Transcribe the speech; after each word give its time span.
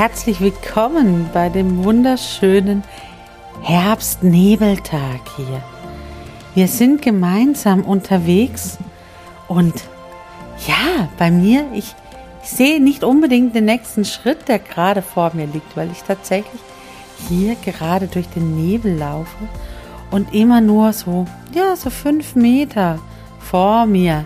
Herzlich 0.00 0.40
willkommen 0.40 1.28
bei 1.34 1.50
dem 1.50 1.84
wunderschönen 1.84 2.84
Herbstnebeltag 3.60 5.20
hier. 5.36 5.62
Wir 6.54 6.68
sind 6.68 7.02
gemeinsam 7.02 7.82
unterwegs 7.82 8.78
und 9.46 9.74
ja, 10.66 11.10
bei 11.18 11.30
mir, 11.30 11.66
ich, 11.74 11.94
ich 12.42 12.48
sehe 12.48 12.82
nicht 12.82 13.04
unbedingt 13.04 13.54
den 13.54 13.66
nächsten 13.66 14.06
Schritt, 14.06 14.48
der 14.48 14.58
gerade 14.58 15.02
vor 15.02 15.32
mir 15.34 15.46
liegt, 15.46 15.76
weil 15.76 15.90
ich 15.90 16.02
tatsächlich 16.02 16.62
hier 17.28 17.54
gerade 17.56 18.06
durch 18.06 18.28
den 18.30 18.56
Nebel 18.56 18.96
laufe 18.96 19.36
und 20.10 20.32
immer 20.32 20.62
nur 20.62 20.94
so, 20.94 21.26
ja, 21.52 21.76
so 21.76 21.90
fünf 21.90 22.34
Meter 22.34 22.98
vor 23.38 23.84
mir 23.84 24.24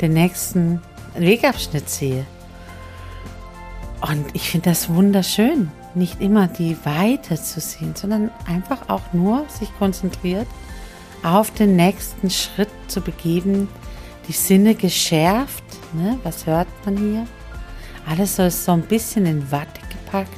den 0.00 0.14
nächsten 0.14 0.82
Wegabschnitt 1.16 1.88
sehe. 1.88 2.26
Und 4.06 4.26
ich 4.34 4.50
finde 4.50 4.68
das 4.68 4.90
wunderschön, 4.90 5.70
nicht 5.94 6.20
immer 6.20 6.46
die 6.46 6.76
Weite 6.84 7.40
zu 7.40 7.58
sehen, 7.58 7.94
sondern 7.96 8.30
einfach 8.46 8.90
auch 8.90 9.14
nur 9.14 9.46
sich 9.48 9.74
konzentriert 9.78 10.46
auf 11.22 11.50
den 11.50 11.74
nächsten 11.74 12.28
Schritt 12.28 12.68
zu 12.86 13.00
begeben, 13.00 13.66
die 14.28 14.32
Sinne 14.32 14.74
geschärft. 14.74 15.64
Ne? 15.94 16.18
Was 16.22 16.44
hört 16.44 16.68
man 16.84 16.98
hier? 16.98 17.26
Alles 18.06 18.36
so 18.36 18.42
ist 18.42 18.66
so 18.66 18.72
ein 18.72 18.82
bisschen 18.82 19.24
in 19.24 19.50
Watte 19.50 19.80
gepackt. 19.88 20.28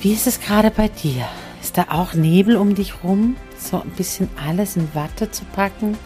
Wie 0.00 0.12
ist 0.12 0.28
es 0.28 0.40
gerade 0.40 0.70
bei 0.70 0.86
dir? 0.86 1.26
Ist 1.60 1.76
da 1.76 1.86
auch 1.88 2.14
Nebel 2.14 2.56
um 2.56 2.76
dich 2.76 3.02
rum? 3.02 3.34
So 3.58 3.82
ein 3.82 3.90
bisschen 3.90 4.28
alles 4.46 4.76
in 4.76 4.94
Watte 4.94 5.32
zu 5.32 5.44
packen? 5.44 5.98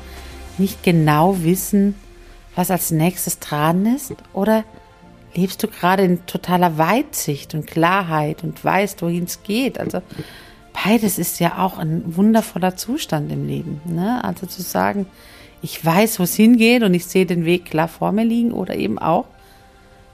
Nicht 0.57 0.83
genau 0.83 1.43
wissen, 1.43 1.95
was 2.55 2.71
als 2.71 2.91
nächstes 2.91 3.39
dran 3.39 3.85
ist? 3.85 4.15
Oder 4.33 4.65
lebst 5.35 5.63
du 5.63 5.69
gerade 5.69 6.03
in 6.03 6.27
totaler 6.27 6.79
Weitsicht 6.79 7.55
und 7.55 7.67
Klarheit 7.67 8.45
und 8.45 8.63
weißt, 8.65 9.03
wohin 9.03 9.25
es 9.25 9.43
geht. 9.43 9.79
Also 9.79 10.03
beides 10.73 11.19
ist 11.19 11.41
ja 11.41 11.59
auch 11.59 11.79
ein 11.79 12.17
wundervoller 12.17 12.77
Zustand 12.77 13.31
im 13.33 13.47
Leben. 13.47 13.81
Ne? 13.85 14.23
Also 14.25 14.47
zu 14.47 14.63
sagen, 14.63 15.07
ich 15.63 15.85
weiß, 15.85 16.19
wo 16.19 16.25
es 16.25 16.35
hingeht 16.35 16.83
und 16.83 16.93
ich 16.95 17.07
sehe 17.07 17.27
den 17.27 17.45
Weg 17.45 17.67
klar 17.67 17.89
vor 17.89 18.13
mir 18.13 18.25
liegen 18.25 18.53
oder 18.53 18.75
eben 18.75 18.99
auch 18.99 19.27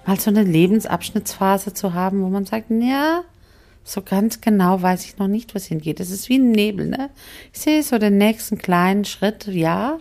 mal 0.07 0.19
so 0.19 0.31
eine 0.31 0.43
Lebensabschnittsphase 0.43 1.75
zu 1.75 1.95
haben, 1.95 2.23
wo 2.23 2.29
man 2.29 2.47
sagt, 2.47 2.71
ja, 2.71 3.23
so 3.85 4.03
ganz 4.03 4.41
genau 4.41 4.81
weiß 4.81 5.05
ich 5.05 5.19
noch 5.19 5.29
nicht, 5.29 5.55
wo 5.55 5.57
es 5.57 5.67
hingeht. 5.67 6.01
Es 6.01 6.11
ist 6.11 6.29
wie 6.29 6.39
ein 6.39 6.51
Nebel, 6.51 6.89
ne? 6.89 7.11
Ich 7.53 7.61
sehe 7.61 7.83
so 7.83 7.99
den 7.99 8.19
nächsten 8.19 8.59
kleinen 8.59 9.05
Schritt, 9.05 9.47
ja, 9.47 9.99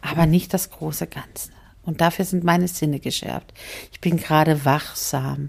aber 0.00 0.26
nicht 0.26 0.54
das 0.54 0.70
große 0.70 1.06
Ganze. 1.08 1.50
Und 1.88 2.02
dafür 2.02 2.26
sind 2.26 2.44
meine 2.44 2.68
Sinne 2.68 3.00
geschärft. 3.00 3.54
Ich 3.92 4.02
bin 4.02 4.18
gerade 4.18 4.66
wachsam. 4.66 5.48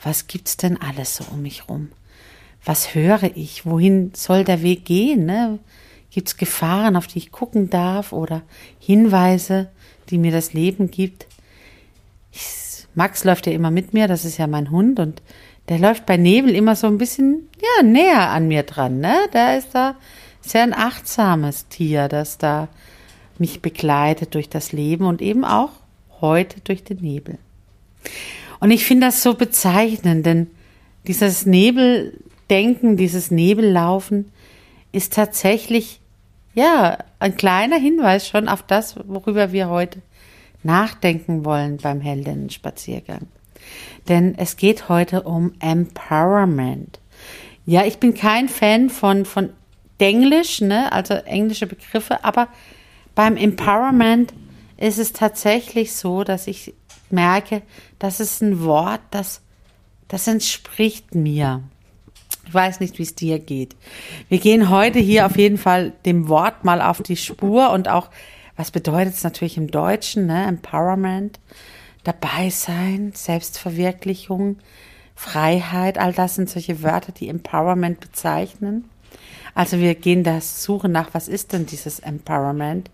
Was 0.00 0.28
gibt's 0.28 0.56
denn 0.56 0.80
alles 0.80 1.16
so 1.16 1.24
um 1.32 1.42
mich 1.42 1.68
rum? 1.68 1.90
Was 2.64 2.94
höre 2.94 3.24
ich? 3.34 3.66
Wohin 3.66 4.12
soll 4.14 4.44
der 4.44 4.62
Weg 4.62 4.84
gehen? 4.84 5.26
Ne? 5.26 5.58
Gibt's 6.12 6.36
Gefahren, 6.36 6.94
auf 6.94 7.08
die 7.08 7.18
ich 7.18 7.32
gucken 7.32 7.68
darf 7.68 8.12
oder 8.12 8.42
Hinweise, 8.78 9.70
die 10.08 10.18
mir 10.18 10.30
das 10.30 10.52
Leben 10.52 10.88
gibt? 10.88 11.26
Ich, 12.30 12.86
Max 12.94 13.24
läuft 13.24 13.48
ja 13.48 13.52
immer 13.52 13.72
mit 13.72 13.92
mir, 13.92 14.06
das 14.06 14.24
ist 14.24 14.38
ja 14.38 14.46
mein 14.46 14.70
Hund 14.70 15.00
und 15.00 15.20
der 15.68 15.80
läuft 15.80 16.06
bei 16.06 16.16
Nebel 16.16 16.54
immer 16.54 16.76
so 16.76 16.86
ein 16.86 16.98
bisschen 16.98 17.48
ja 17.60 17.82
näher 17.82 18.30
an 18.30 18.46
mir 18.46 18.62
dran. 18.62 19.00
Ne? 19.00 19.16
Da 19.32 19.56
ist 19.56 19.70
da 19.72 19.96
sehr 20.42 20.62
ein 20.62 20.74
achtsames 20.74 21.66
Tier, 21.66 22.06
das 22.06 22.38
da 22.38 22.68
mich 23.40 23.62
begleitet 23.62 24.34
durch 24.34 24.48
das 24.48 24.72
Leben 24.72 25.06
und 25.06 25.22
eben 25.22 25.44
auch 25.44 25.70
heute 26.20 26.60
durch 26.60 26.84
den 26.84 26.98
Nebel. 26.98 27.38
Und 28.60 28.70
ich 28.70 28.84
finde 28.84 29.06
das 29.06 29.22
so 29.22 29.34
bezeichnend, 29.34 30.24
denn 30.24 30.48
dieses 31.06 31.46
Nebeldenken, 31.46 32.96
dieses 32.96 33.30
Nebellaufen 33.30 34.30
ist 34.92 35.12
tatsächlich, 35.14 36.00
ja, 36.54 36.98
ein 37.18 37.36
kleiner 37.36 37.76
Hinweis 37.76 38.28
schon 38.28 38.48
auf 38.48 38.62
das, 38.62 38.96
worüber 39.08 39.52
wir 39.52 39.68
heute 39.68 40.00
nachdenken 40.62 41.44
wollen 41.44 41.78
beim 41.78 42.00
Heldinnen-Spaziergang. 42.00 43.26
Denn 44.08 44.34
es 44.36 44.56
geht 44.56 44.88
heute 44.88 45.22
um 45.22 45.54
Empowerment. 45.60 47.00
Ja, 47.64 47.84
ich 47.84 47.98
bin 47.98 48.14
kein 48.14 48.48
Fan 48.48 48.90
von, 48.90 49.24
von 49.24 49.50
Englisch, 49.98 50.60
ne, 50.60 50.92
also 50.92 51.14
englische 51.14 51.66
Begriffe, 51.66 52.24
aber 52.24 52.48
beim 53.14 53.36
Empowerment 53.36 54.32
ist 54.76 54.98
es 54.98 55.12
tatsächlich 55.12 55.94
so, 55.94 56.24
dass 56.24 56.46
ich 56.46 56.74
merke, 57.10 57.62
das 57.98 58.20
ist 58.20 58.42
ein 58.42 58.64
Wort, 58.64 59.00
das, 59.10 59.42
das 60.08 60.26
entspricht 60.26 61.14
mir. 61.14 61.62
Ich 62.46 62.54
weiß 62.54 62.80
nicht, 62.80 62.98
wie 62.98 63.04
es 63.04 63.14
dir 63.14 63.38
geht. 63.38 63.76
Wir 64.28 64.38
gehen 64.38 64.68
heute 64.68 64.98
hier 64.98 65.26
auf 65.26 65.36
jeden 65.36 65.58
Fall 65.58 65.92
dem 66.04 66.28
Wort 66.28 66.64
mal 66.64 66.82
auf 66.82 67.02
die 67.02 67.16
Spur 67.16 67.70
und 67.70 67.88
auch, 67.88 68.10
was 68.56 68.70
bedeutet 68.70 69.14
es 69.14 69.22
natürlich 69.22 69.56
im 69.56 69.70
Deutschen, 69.70 70.26
ne? 70.26 70.46
Empowerment, 70.46 71.38
dabei 72.04 72.50
sein, 72.50 73.12
Selbstverwirklichung, 73.14 74.58
Freiheit, 75.14 75.98
all 75.98 76.12
das 76.12 76.34
sind 76.34 76.50
solche 76.50 76.82
Wörter, 76.82 77.12
die 77.12 77.28
Empowerment 77.28 78.00
bezeichnen. 78.00 78.90
Also 79.54 79.78
wir 79.78 79.94
gehen 79.94 80.24
das 80.24 80.62
Suchen 80.62 80.92
nach, 80.92 81.12
was 81.12 81.28
ist 81.28 81.52
denn 81.52 81.66
dieses 81.66 81.98
Empowerment? 81.98 82.90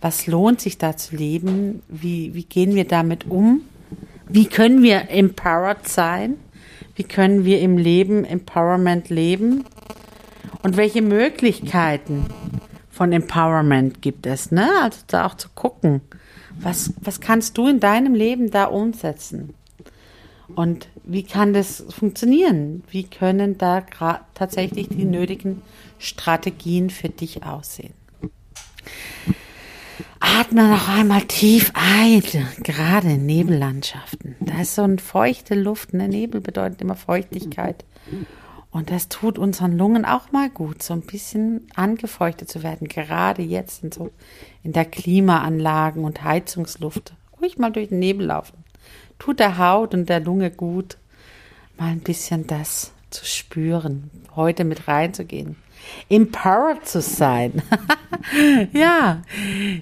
Was 0.00 0.26
lohnt 0.26 0.60
sich 0.60 0.78
da 0.78 0.96
zu 0.96 1.16
leben? 1.16 1.82
Wie, 1.88 2.34
wie 2.34 2.44
gehen 2.44 2.74
wir 2.74 2.86
damit 2.86 3.26
um? 3.28 3.62
Wie 4.28 4.46
können 4.46 4.82
wir 4.82 5.10
empowered 5.10 5.88
sein? 5.88 6.36
Wie 6.94 7.04
können 7.04 7.44
wir 7.44 7.60
im 7.60 7.76
Leben 7.76 8.24
Empowerment 8.24 9.10
leben? 9.10 9.64
Und 10.62 10.76
welche 10.76 11.02
Möglichkeiten 11.02 12.26
von 12.90 13.12
Empowerment 13.12 14.02
gibt 14.02 14.26
es? 14.26 14.50
Ne? 14.50 14.68
Also 14.82 15.00
da 15.06 15.26
auch 15.26 15.34
zu 15.34 15.48
gucken, 15.54 16.00
was, 16.58 16.92
was 17.00 17.20
kannst 17.20 17.56
du 17.58 17.68
in 17.68 17.80
deinem 17.80 18.14
Leben 18.14 18.50
da 18.50 18.64
umsetzen? 18.64 19.54
Und 20.54 20.88
wie 21.12 21.22
kann 21.22 21.52
das 21.52 21.84
funktionieren? 21.88 22.84
Wie 22.90 23.04
können 23.04 23.58
da 23.58 23.82
tatsächlich 24.34 24.88
die 24.88 25.04
nötigen 25.04 25.62
Strategien 25.98 26.90
für 26.90 27.08
dich 27.08 27.42
aussehen? 27.42 27.94
Atme 30.20 30.68
noch 30.68 30.88
einmal 30.88 31.22
tief 31.22 31.72
ein, 31.74 32.22
gerade 32.62 33.12
in 33.12 33.26
Nebellandschaften. 33.26 34.36
Da 34.40 34.60
ist 34.60 34.74
so 34.74 34.82
eine 34.82 34.98
feuchte 34.98 35.54
Luft. 35.54 35.94
Ne? 35.94 36.08
Nebel 36.08 36.40
bedeutet 36.40 36.80
immer 36.82 36.94
Feuchtigkeit. 36.94 37.84
Und 38.70 38.90
das 38.90 39.08
tut 39.08 39.38
unseren 39.38 39.76
Lungen 39.76 40.04
auch 40.04 40.30
mal 40.30 40.48
gut, 40.48 40.82
so 40.82 40.94
ein 40.94 41.00
bisschen 41.00 41.66
angefeuchtet 41.74 42.48
zu 42.48 42.62
werden. 42.62 42.86
Gerade 42.86 43.42
jetzt 43.42 43.82
in 43.82 43.90
so 43.90 44.10
in 44.62 44.72
der 44.72 44.84
Klimaanlagen 44.84 46.04
und 46.04 46.22
Heizungsluft. 46.22 47.14
Ruhig 47.40 47.58
mal 47.58 47.70
durch 47.70 47.88
den 47.88 47.98
Nebel 47.98 48.26
laufen. 48.26 48.58
Tut 49.18 49.40
der 49.40 49.58
Haut 49.58 49.92
und 49.94 50.08
der 50.08 50.20
Lunge 50.20 50.50
gut, 50.50 50.98
mal 51.80 51.88
ein 51.88 52.00
bisschen 52.00 52.46
das 52.46 52.92
zu 53.08 53.24
spüren, 53.24 54.10
heute 54.36 54.64
mit 54.64 54.86
reinzugehen. 54.86 55.56
empowered 56.10 56.86
zu 56.86 57.00
sein. 57.00 57.62
ja, 58.72 59.22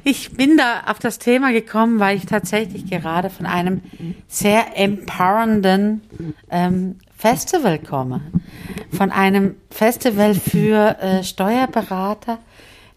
ich 0.04 0.32
bin 0.32 0.56
da 0.56 0.84
auf 0.86 1.00
das 1.00 1.18
Thema 1.18 1.52
gekommen, 1.52 1.98
weil 1.98 2.16
ich 2.16 2.24
tatsächlich 2.24 2.88
gerade 2.88 3.30
von 3.30 3.46
einem 3.46 3.82
sehr 4.28 4.78
empowernden 4.78 6.02
ähm, 6.50 6.96
Festival 7.16 7.80
komme. 7.80 8.20
Von 8.96 9.10
einem 9.10 9.56
Festival 9.70 10.34
für 10.34 10.96
äh, 11.00 11.24
Steuerberater, 11.24 12.38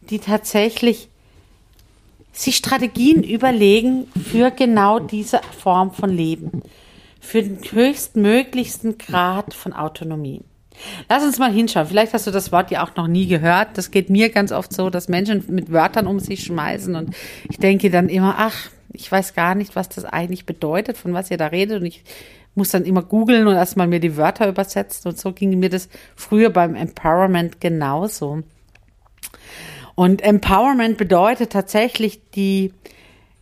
die 0.01 0.19
tatsächlich 0.19 1.09
sich 2.31 2.55
Strategien 2.55 3.23
überlegen 3.23 4.07
für 4.31 4.51
genau 4.51 4.99
diese 4.99 5.41
Form 5.59 5.91
von 5.91 6.11
Leben, 6.11 6.61
für 7.21 7.43
den 7.43 7.59
höchstmöglichsten 7.59 8.97
Grad 8.97 9.53
von 9.53 9.71
Autonomie. 9.71 10.41
Lass 11.07 11.23
uns 11.23 11.37
mal 11.37 11.51
hinschauen. 11.51 11.87
Vielleicht 11.87 12.13
hast 12.13 12.27
du 12.27 12.31
das 12.31 12.51
Wort 12.51 12.71
ja 12.71 12.83
auch 12.83 12.95
noch 12.95 13.07
nie 13.07 13.27
gehört. 13.27 13.77
Das 13.77 13.91
geht 13.91 14.09
mir 14.09 14.29
ganz 14.29 14.51
oft 14.51 14.73
so, 14.73 14.89
dass 14.89 15.07
Menschen 15.07 15.43
mit 15.47 15.71
Wörtern 15.71 16.07
um 16.07 16.19
sich 16.19 16.43
schmeißen 16.43 16.95
und 16.95 17.15
ich 17.49 17.57
denke 17.57 17.89
dann 17.89 18.09
immer, 18.09 18.35
ach, 18.37 18.69
ich 18.91 19.09
weiß 19.09 19.35
gar 19.35 19.55
nicht, 19.55 19.75
was 19.75 19.87
das 19.89 20.03
eigentlich 20.03 20.45
bedeutet, 20.45 20.97
von 20.97 21.13
was 21.13 21.31
ihr 21.31 21.37
da 21.37 21.47
redet 21.47 21.79
und 21.79 21.85
ich 21.85 22.03
muss 22.55 22.71
dann 22.71 22.83
immer 22.83 23.03
googeln 23.03 23.47
und 23.47 23.55
erstmal 23.55 23.87
mir 23.87 23.99
die 23.99 24.17
Wörter 24.17 24.49
übersetzen 24.49 25.09
und 25.09 25.17
so 25.17 25.31
ging 25.31 25.57
mir 25.59 25.69
das 25.69 25.87
früher 26.15 26.49
beim 26.49 26.75
Empowerment 26.75 27.61
genauso. 27.61 28.43
Und 29.95 30.21
Empowerment 30.21 30.97
bedeutet 30.97 31.51
tatsächlich 31.51 32.21
die 32.31 32.73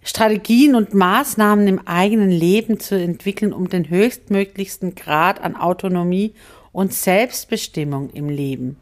Strategien 0.01 0.75
und 0.75 0.93
Maßnahmen 0.93 1.67
im 1.67 1.87
eigenen 1.87 2.31
Leben 2.31 2.79
zu 2.79 2.95
entwickeln, 2.95 3.53
um 3.53 3.69
den 3.69 3.89
höchstmöglichsten 3.89 4.95
Grad 4.95 5.41
an 5.41 5.55
Autonomie 5.55 6.33
und 6.71 6.93
Selbstbestimmung 6.93 8.09
im 8.11 8.29
Leben 8.29 8.77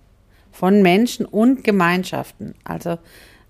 von 0.52 0.82
Menschen 0.82 1.26
und 1.26 1.64
Gemeinschaften. 1.64 2.56
Also 2.64 2.98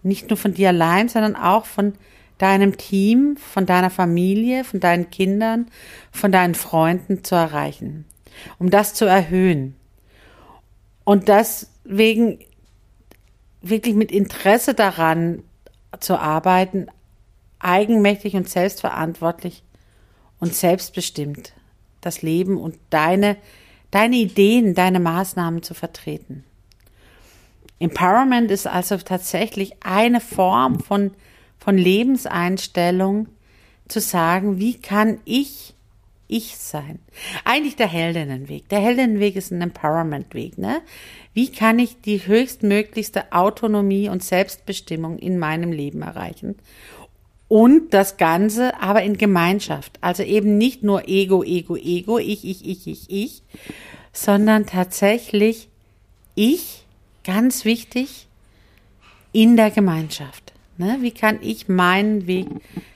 nicht 0.03 0.29
nur 0.29 0.37
von 0.37 0.53
dir 0.53 0.69
allein, 0.69 1.09
sondern 1.09 1.35
auch 1.35 1.65
von 1.65 1.93
deinem 2.37 2.77
Team, 2.77 3.37
von 3.37 3.65
deiner 3.65 3.89
Familie, 3.89 4.63
von 4.63 4.79
deinen 4.79 5.09
Kindern, 5.09 5.67
von 6.11 6.31
deinen 6.31 6.55
Freunden 6.55 7.23
zu 7.23 7.35
erreichen, 7.35 8.05
um 8.59 8.69
das 8.69 8.93
zu 8.93 9.05
erhöhen. 9.05 9.75
Und 11.03 11.29
deswegen 11.29 12.39
wirklich 13.61 13.95
mit 13.95 14.11
Interesse 14.11 14.73
daran 14.73 15.43
zu 15.99 16.19
arbeiten, 16.19 16.87
eigenmächtig 17.59 18.35
und 18.35 18.49
selbstverantwortlich 18.49 19.63
und 20.39 20.53
selbstbestimmt 20.53 21.53
das 22.01 22.21
Leben 22.21 22.57
und 22.57 22.77
deine 22.89 23.37
deine 23.91 24.17
Ideen, 24.17 24.73
deine 24.75 24.99
Maßnahmen 24.99 25.63
zu 25.63 25.73
vertreten. 25.73 26.43
Empowerment 27.79 28.51
ist 28.51 28.67
also 28.67 28.97
tatsächlich 28.97 29.73
eine 29.83 30.19
Form 30.19 30.79
von, 30.79 31.11
von 31.59 31.77
Lebenseinstellung, 31.77 33.27
zu 33.87 34.01
sagen, 34.01 34.59
wie 34.59 34.79
kann 34.79 35.19
ich 35.23 35.73
ich 36.29 36.57
sein? 36.57 36.99
Eigentlich 37.45 37.77
der 37.77 37.87
Heldinnenweg. 37.87 38.67
Der 38.67 38.81
Heldinnenweg 38.81 39.37
ist 39.37 39.49
ein 39.49 39.61
Empowerment-Weg. 39.61 40.57
Ne? 40.57 40.81
Wie 41.33 41.49
kann 41.49 41.79
ich 41.79 42.01
die 42.01 42.27
höchstmöglichste 42.27 43.31
Autonomie 43.31 44.09
und 44.09 44.25
Selbstbestimmung 44.25 45.19
in 45.19 45.39
meinem 45.39 45.71
Leben 45.71 46.01
erreichen? 46.01 46.57
Und 47.47 47.93
das 47.93 48.17
Ganze 48.17 48.79
aber 48.81 49.03
in 49.03 49.17
Gemeinschaft. 49.17 49.97
Also 50.01 50.23
eben 50.23 50.57
nicht 50.57 50.83
nur 50.83 51.07
Ego, 51.07 51.43
Ego, 51.43 51.77
Ego, 51.77 52.17
ich, 52.19 52.43
ich, 52.43 52.67
ich, 52.67 52.87
ich, 52.87 53.09
ich, 53.09 53.41
sondern 54.11 54.65
tatsächlich 54.65 55.69
ich, 56.35 56.83
ganz 57.23 57.63
wichtig, 57.63 58.27
in 59.31 59.55
der 59.55 59.71
Gemeinschaft. 59.71 60.53
Ne? 60.77 60.97
Wie 61.01 61.11
kann 61.11 61.39
ich 61.41 61.67
meinen 61.67 62.27
Weg 62.27 62.47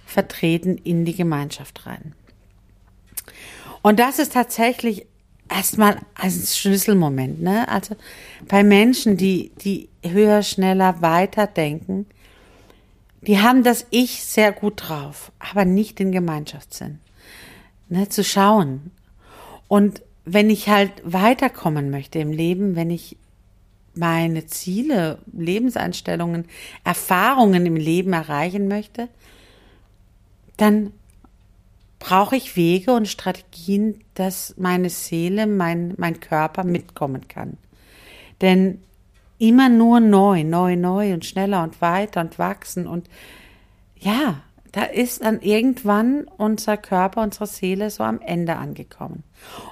vertreten 0.06 0.78
in 0.78 1.06
die 1.06 1.16
Gemeinschaft 1.16 1.86
rein? 1.86 2.14
Und 3.82 4.00
das 4.00 4.20
ist 4.20 4.34
tatsächlich 4.34 5.06
erstmal 5.50 5.98
ein 6.16 6.32
Schlüsselmoment. 6.32 7.42
Ne? 7.42 7.68
Also 7.68 7.96
bei 8.48 8.64
Menschen, 8.64 9.18
die, 9.18 9.52
die 9.64 9.90
höher, 10.04 10.44
schneller, 10.44 11.02
weiter 11.02 11.48
denken, 11.48 12.06
die 13.22 13.40
haben 13.40 13.64
das 13.64 13.86
Ich 13.92 14.24
sehr 14.24 14.52
gut 14.52 14.88
drauf, 14.88 15.32
aber 15.40 15.66
nicht 15.66 16.00
den 16.00 16.12
Gemeinschaftssinn. 16.12 17.00
Ne, 17.90 18.08
zu 18.10 18.24
schauen. 18.24 18.92
Und 19.68 20.02
wenn 20.26 20.50
ich 20.50 20.70
halt 20.70 20.92
weiterkommen 21.04 21.90
möchte 21.90 22.20
im 22.20 22.32
Leben, 22.32 22.76
wenn 22.76 22.90
ich 22.90 23.18
meine 23.94 24.46
Ziele, 24.46 25.20
Lebenseinstellungen, 25.34 26.46
Erfahrungen 26.84 27.66
im 27.66 27.76
Leben 27.76 28.14
erreichen 28.14 28.68
möchte, 28.68 29.10
dann 30.58 30.94
brauche 32.00 32.36
ich 32.36 32.56
Wege 32.56 32.94
und 32.94 33.08
Strategien, 33.08 34.02
dass 34.16 34.56
meine 34.58 34.90
Seele, 34.90 35.46
mein, 35.46 35.94
mein 35.98 36.20
Körper 36.20 36.64
mitkommen 36.64 37.28
kann. 37.28 37.58
Denn 38.42 38.82
immer 39.42 39.70
nur 39.70 40.00
neu, 40.00 40.44
neu, 40.44 40.76
neu 40.76 41.14
und 41.14 41.26
schneller 41.26 41.64
und 41.64 41.82
weiter 41.82 42.22
und 42.22 42.38
wachsen 42.38 42.86
und 42.86 43.10
ja, 43.98 44.42
da 44.72 44.84
ist 44.84 45.24
dann 45.24 45.42
irgendwann 45.42 46.26
unser 46.38 46.78
Körper, 46.78 47.24
unsere 47.24 47.48
Seele 47.48 47.90
so 47.90 48.04
am 48.04 48.22
Ende 48.22 48.56
angekommen. 48.56 49.24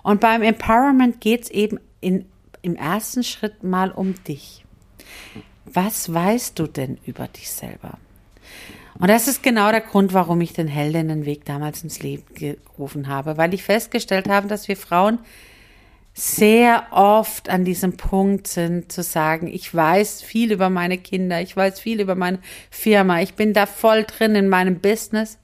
Und 0.04 0.20
beim 0.22 0.42
Empowerment 0.42 1.22
geht 1.22 1.44
es 1.44 1.50
eben 1.52 1.80
in, 2.02 2.26
im 2.62 2.76
ersten 2.76 3.24
Schritt 3.24 3.64
mal 3.64 3.92
um 3.92 4.16
dich. 4.24 4.66
Was 5.66 6.12
weißt 6.12 6.58
du 6.58 6.68
denn 6.68 6.98
über 7.06 7.28
dich 7.28 7.50
selber? 7.50 7.98
Und 9.00 9.08
das 9.08 9.28
ist 9.28 9.44
genau 9.44 9.70
der 9.72 9.82
Grund, 9.82 10.14
warum 10.14 10.42
ich 10.42 10.52
den 10.52 10.68
Heldinnenweg 10.68 11.46
damals 11.46 11.84
ins 11.84 12.02
Leben 12.02 12.26
gerufen 12.34 13.08
habe, 13.08 13.38
weil 13.38 13.54
ich 13.54 13.64
festgestellt 13.64 14.28
habe, 14.28 14.48
dass 14.48 14.68
wir 14.68 14.76
Frauen 14.76 15.20
sehr 16.20 16.88
oft 16.92 17.50
an 17.50 17.64
diesem 17.64 17.96
Punkt 17.96 18.48
sind, 18.48 18.92
zu 18.92 19.04
sagen, 19.04 19.48
ich 19.48 19.74
weiß 19.74 20.22
viel 20.22 20.52
über 20.52 20.70
meine 20.70 20.98
Kinder, 20.98 21.42
ich 21.42 21.56
weiß 21.56 21.80
viel 21.80 22.02
über 22.02 22.16
meine 22.16 22.40
Firma, 22.70 23.22
ich 23.22 23.36
bin 23.36 23.54
da 23.54 23.66
voll 23.66 24.04
drin 24.04 24.36
in 24.36 24.50
meinem 24.50 24.80
Business. 24.80 25.38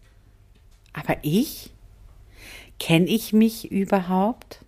Aber 0.91 1.17
ich? 1.21 1.71
Kenne 2.77 3.07
ich 3.07 3.31
mich 3.31 3.71
überhaupt? 3.71 4.59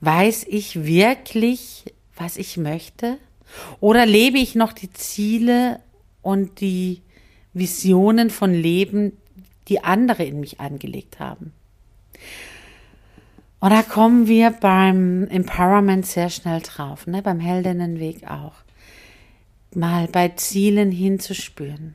Weiß 0.00 0.44
ich 0.48 0.84
wirklich, 0.84 1.84
was 2.16 2.36
ich 2.36 2.56
möchte? 2.56 3.18
Oder 3.78 4.06
lebe 4.06 4.38
ich 4.38 4.56
noch 4.56 4.72
die 4.72 4.92
Ziele 4.92 5.78
und 6.20 6.60
die 6.60 7.00
Visionen 7.52 8.30
von 8.30 8.52
Leben, 8.52 9.16
die 9.68 9.84
andere 9.84 10.24
in 10.24 10.40
mich 10.40 10.58
angelegt 10.58 11.20
haben? 11.20 11.52
Und 13.62 13.70
da 13.70 13.84
kommen 13.84 14.26
wir 14.26 14.50
beim 14.50 15.28
Empowerment 15.28 16.04
sehr 16.04 16.30
schnell 16.30 16.62
drauf, 16.62 17.06
ne? 17.06 17.22
beim 17.22 17.38
Heldinnenweg 17.38 18.28
auch. 18.28 18.54
Mal 19.72 20.08
bei 20.08 20.30
Zielen 20.30 20.90
hinzuspüren. 20.90 21.94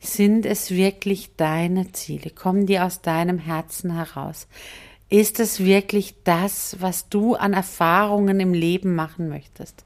Sind 0.00 0.46
es 0.46 0.70
wirklich 0.70 1.36
deine 1.36 1.92
Ziele? 1.92 2.30
Kommen 2.30 2.64
die 2.64 2.80
aus 2.80 3.02
deinem 3.02 3.38
Herzen 3.38 3.94
heraus? 3.94 4.46
Ist 5.10 5.38
es 5.38 5.60
wirklich 5.60 6.14
das, 6.24 6.78
was 6.80 7.10
du 7.10 7.34
an 7.34 7.52
Erfahrungen 7.52 8.40
im 8.40 8.54
Leben 8.54 8.94
machen 8.94 9.28
möchtest? 9.28 9.84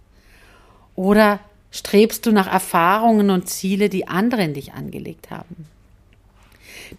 Oder 0.95 1.40
strebst 1.73 2.25
du 2.25 2.31
nach 2.31 2.47
Erfahrungen 2.47 3.31
und 3.31 3.49
Ziele, 3.49 3.88
die 3.88 4.07
andere 4.07 4.45
in 4.45 4.54
dich 4.54 4.75
angelegt 4.75 5.33
haben? 5.33 5.66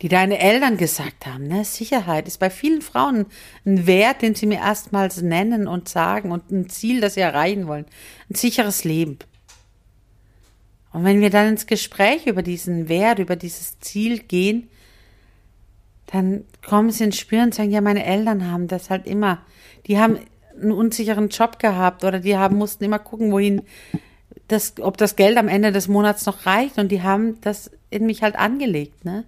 Die 0.02 0.10
deine 0.10 0.40
Eltern 0.40 0.78
gesagt 0.78 1.26
haben. 1.26 1.48
Ne? 1.48 1.66
Sicherheit 1.66 2.28
ist 2.28 2.40
bei 2.40 2.50
vielen 2.50 2.82
Frauen 2.82 3.26
ein 3.66 3.88
Wert, 3.88 4.22
den 4.22 4.36
sie 4.36 4.46
mir 4.46 4.60
erstmals 4.60 5.22
nennen 5.22 5.68
und 5.68 5.90
sagen 5.90 6.32
und 6.32 6.52
ein 6.52 6.70
Ziel, 6.70 7.02
das 7.02 7.16
sie 7.16 7.22
erreichen 7.22 7.68
wollen. 7.68 7.86
Ein 8.30 8.36
sicheres 8.36 8.84
Leben. 8.84 9.20
Und 10.92 11.04
wenn 11.04 11.22
wir 11.22 11.30
dann 11.30 11.48
ins 11.48 11.66
Gespräch 11.66 12.28
über 12.28 12.44
diesen 12.44 12.88
Wert, 12.88 13.20
über 13.20 13.36
dieses 13.36 13.80
Ziel 13.80 14.20
gehen, 14.20 14.70
dann 16.08 16.46
kommen 16.66 16.92
sie 16.92 17.06
ins 17.06 17.18
Spüren 17.18 17.46
und 17.46 17.56
sagen, 17.56 17.72
ja, 17.72 17.82
meine 17.82 18.06
Eltern 18.06 18.52
haben 18.52 18.68
das 18.68 18.92
halt 18.92 19.08
immer. 19.08 19.40
Die 19.88 20.00
haben 20.00 20.20
einen 20.62 20.72
unsicheren 20.72 21.30
Job 21.30 21.58
gehabt 21.58 22.04
oder 22.04 22.20
die 22.20 22.38
haben, 22.38 22.58
mussten 22.58 22.84
immer 22.84 23.00
gucken, 23.00 23.32
wohin 23.32 23.64
das, 24.48 24.76
ob 24.80 24.98
das 24.98 25.16
Geld 25.16 25.38
am 25.38 25.48
Ende 25.48 25.72
des 25.72 25.88
Monats 25.88 26.26
noch 26.28 26.46
reicht 26.46 26.78
und 26.78 26.92
die 26.92 27.02
haben 27.02 27.42
das 27.42 27.72
in 27.90 28.06
mich 28.06 28.22
halt 28.22 28.36
angelegt, 28.36 29.06
ne? 29.06 29.26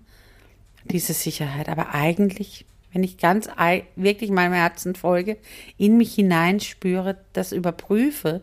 Diese 0.86 1.14
Sicherheit. 1.14 1.70
Aber 1.70 1.94
eigentlich, 1.94 2.66
wenn 2.94 3.04
ich 3.04 3.18
ganz 3.18 3.48
wirklich 3.96 4.32
meinem 4.32 4.54
Herzen 4.54 4.96
folge, 4.96 5.38
in 5.78 5.98
mich 5.98 6.16
hineinspüre, 6.16 7.18
das 7.34 7.52
überprüfe, 7.52 8.42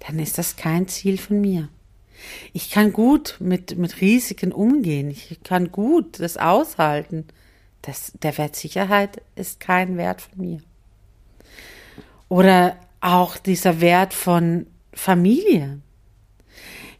dann 0.00 0.18
ist 0.18 0.38
das 0.38 0.56
kein 0.56 0.88
Ziel 0.88 1.18
von 1.18 1.40
mir. 1.40 1.68
Ich 2.52 2.70
kann 2.70 2.92
gut 2.92 3.36
mit, 3.38 3.78
mit 3.78 4.00
Risiken 4.00 4.52
umgehen. 4.52 5.10
Ich 5.10 5.40
kann 5.44 5.70
gut 5.70 6.20
das 6.20 6.36
aushalten. 6.36 7.26
Das, 7.82 8.12
der 8.22 8.36
Wert 8.38 8.56
Sicherheit 8.56 9.22
ist 9.36 9.60
kein 9.60 9.96
Wert 9.96 10.22
von 10.22 10.40
mir. 10.40 10.60
Oder 12.28 12.76
auch 13.00 13.36
dieser 13.36 13.80
Wert 13.80 14.14
von 14.14 14.66
Familie. 14.92 15.80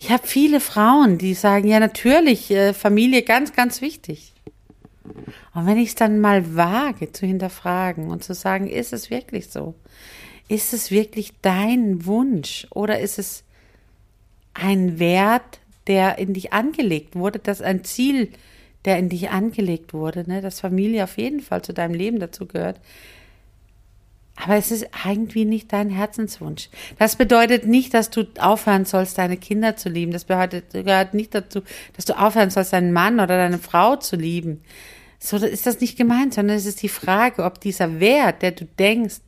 Ich 0.01 0.11
habe 0.11 0.27
viele 0.27 0.61
Frauen, 0.61 1.19
die 1.19 1.35
sagen, 1.35 1.69
ja 1.69 1.81
natürlich, 1.81 2.51
äh, 2.51 2.73
Familie 2.73 3.23
ganz, 3.23 3.53
ganz 3.53 3.81
wichtig. 3.81 4.33
Und 5.55 5.67
wenn 5.67 5.79
ich 5.79 5.91
es 5.91 5.95
dann 5.95 6.21
mal 6.21 6.55
wage 6.55 7.13
zu 7.13 7.27
hinterfragen 7.27 8.11
und 8.11 8.23
zu 8.23 8.35
sagen, 8.35 8.69
ist 8.69 8.93
es 8.93 9.11
wirklich 9.11 9.49
so? 9.49 9.75
Ist 10.49 10.73
es 10.73 10.91
wirklich 10.91 11.33
dein 11.43 12.07
Wunsch 12.07 12.67
oder 12.71 13.01
ist 13.01 13.19
es 13.19 13.43
ein 14.55 14.99
Wert, 14.99 15.61
der 15.87 16.19
in 16.19 16.35
dich 16.35 16.53
angelegt 16.53 17.17
wurde, 17.17 17.39
das 17.39 17.61
ein 17.61 17.85
Ziel, 17.85 18.31
der 18.85 18.99
in 18.99 19.09
dich 19.09 19.31
angelegt 19.31 19.93
wurde, 19.93 20.25
ne? 20.29 20.41
dass 20.41 20.61
Familie 20.61 21.05
auf 21.05 21.19
jeden 21.19 21.41
Fall 21.41 21.63
zu 21.63 21.73
deinem 21.73 21.95
Leben 21.95 22.21
dazu 22.21 22.47
gehört. 22.47 22.81
Aber 24.41 24.57
es 24.57 24.71
ist 24.71 24.87
irgendwie 25.05 25.45
nicht 25.45 25.73
dein 25.73 25.91
Herzenswunsch. 25.91 26.69
Das 26.99 27.17
bedeutet 27.17 27.67
nicht, 27.67 27.93
dass 27.93 28.11
du 28.11 28.25
aufhören 28.39 28.85
sollst, 28.85 29.19
deine 29.19 29.37
Kinder 29.37 29.77
zu 29.77 29.89
lieben. 29.89 30.13
Das 30.13 30.27
gehört 30.27 31.15
nicht 31.15 31.35
dazu, 31.35 31.63
dass 31.95 32.05
du 32.05 32.19
aufhören 32.19 32.51
sollst, 32.51 32.73
deinen 32.73 32.93
Mann 32.93 33.15
oder 33.15 33.37
deine 33.37 33.59
Frau 33.59 33.97
zu 33.97 34.17
lieben. 34.17 34.63
So 35.19 35.37
ist 35.39 35.67
das 35.67 35.81
nicht 35.81 35.99
gemeint, 35.99 36.35
sondern 36.35 36.57
es 36.57 36.67
ist 36.67 36.83
die 36.83 36.89
Frage, 36.89 37.45
ob 37.45 37.61
dieser 37.61 37.99
Wert, 37.99 38.43
der 38.43 38.53
du 38.53 38.65
denkst, 38.65 39.21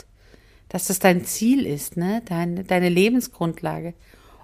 dass 0.69 0.87
das 0.87 1.01
dein 1.01 1.25
Ziel 1.25 1.67
ist, 1.67 1.97
ne, 1.97 2.23
deine, 2.27 2.63
deine 2.63 2.89
Lebensgrundlage, 2.89 3.95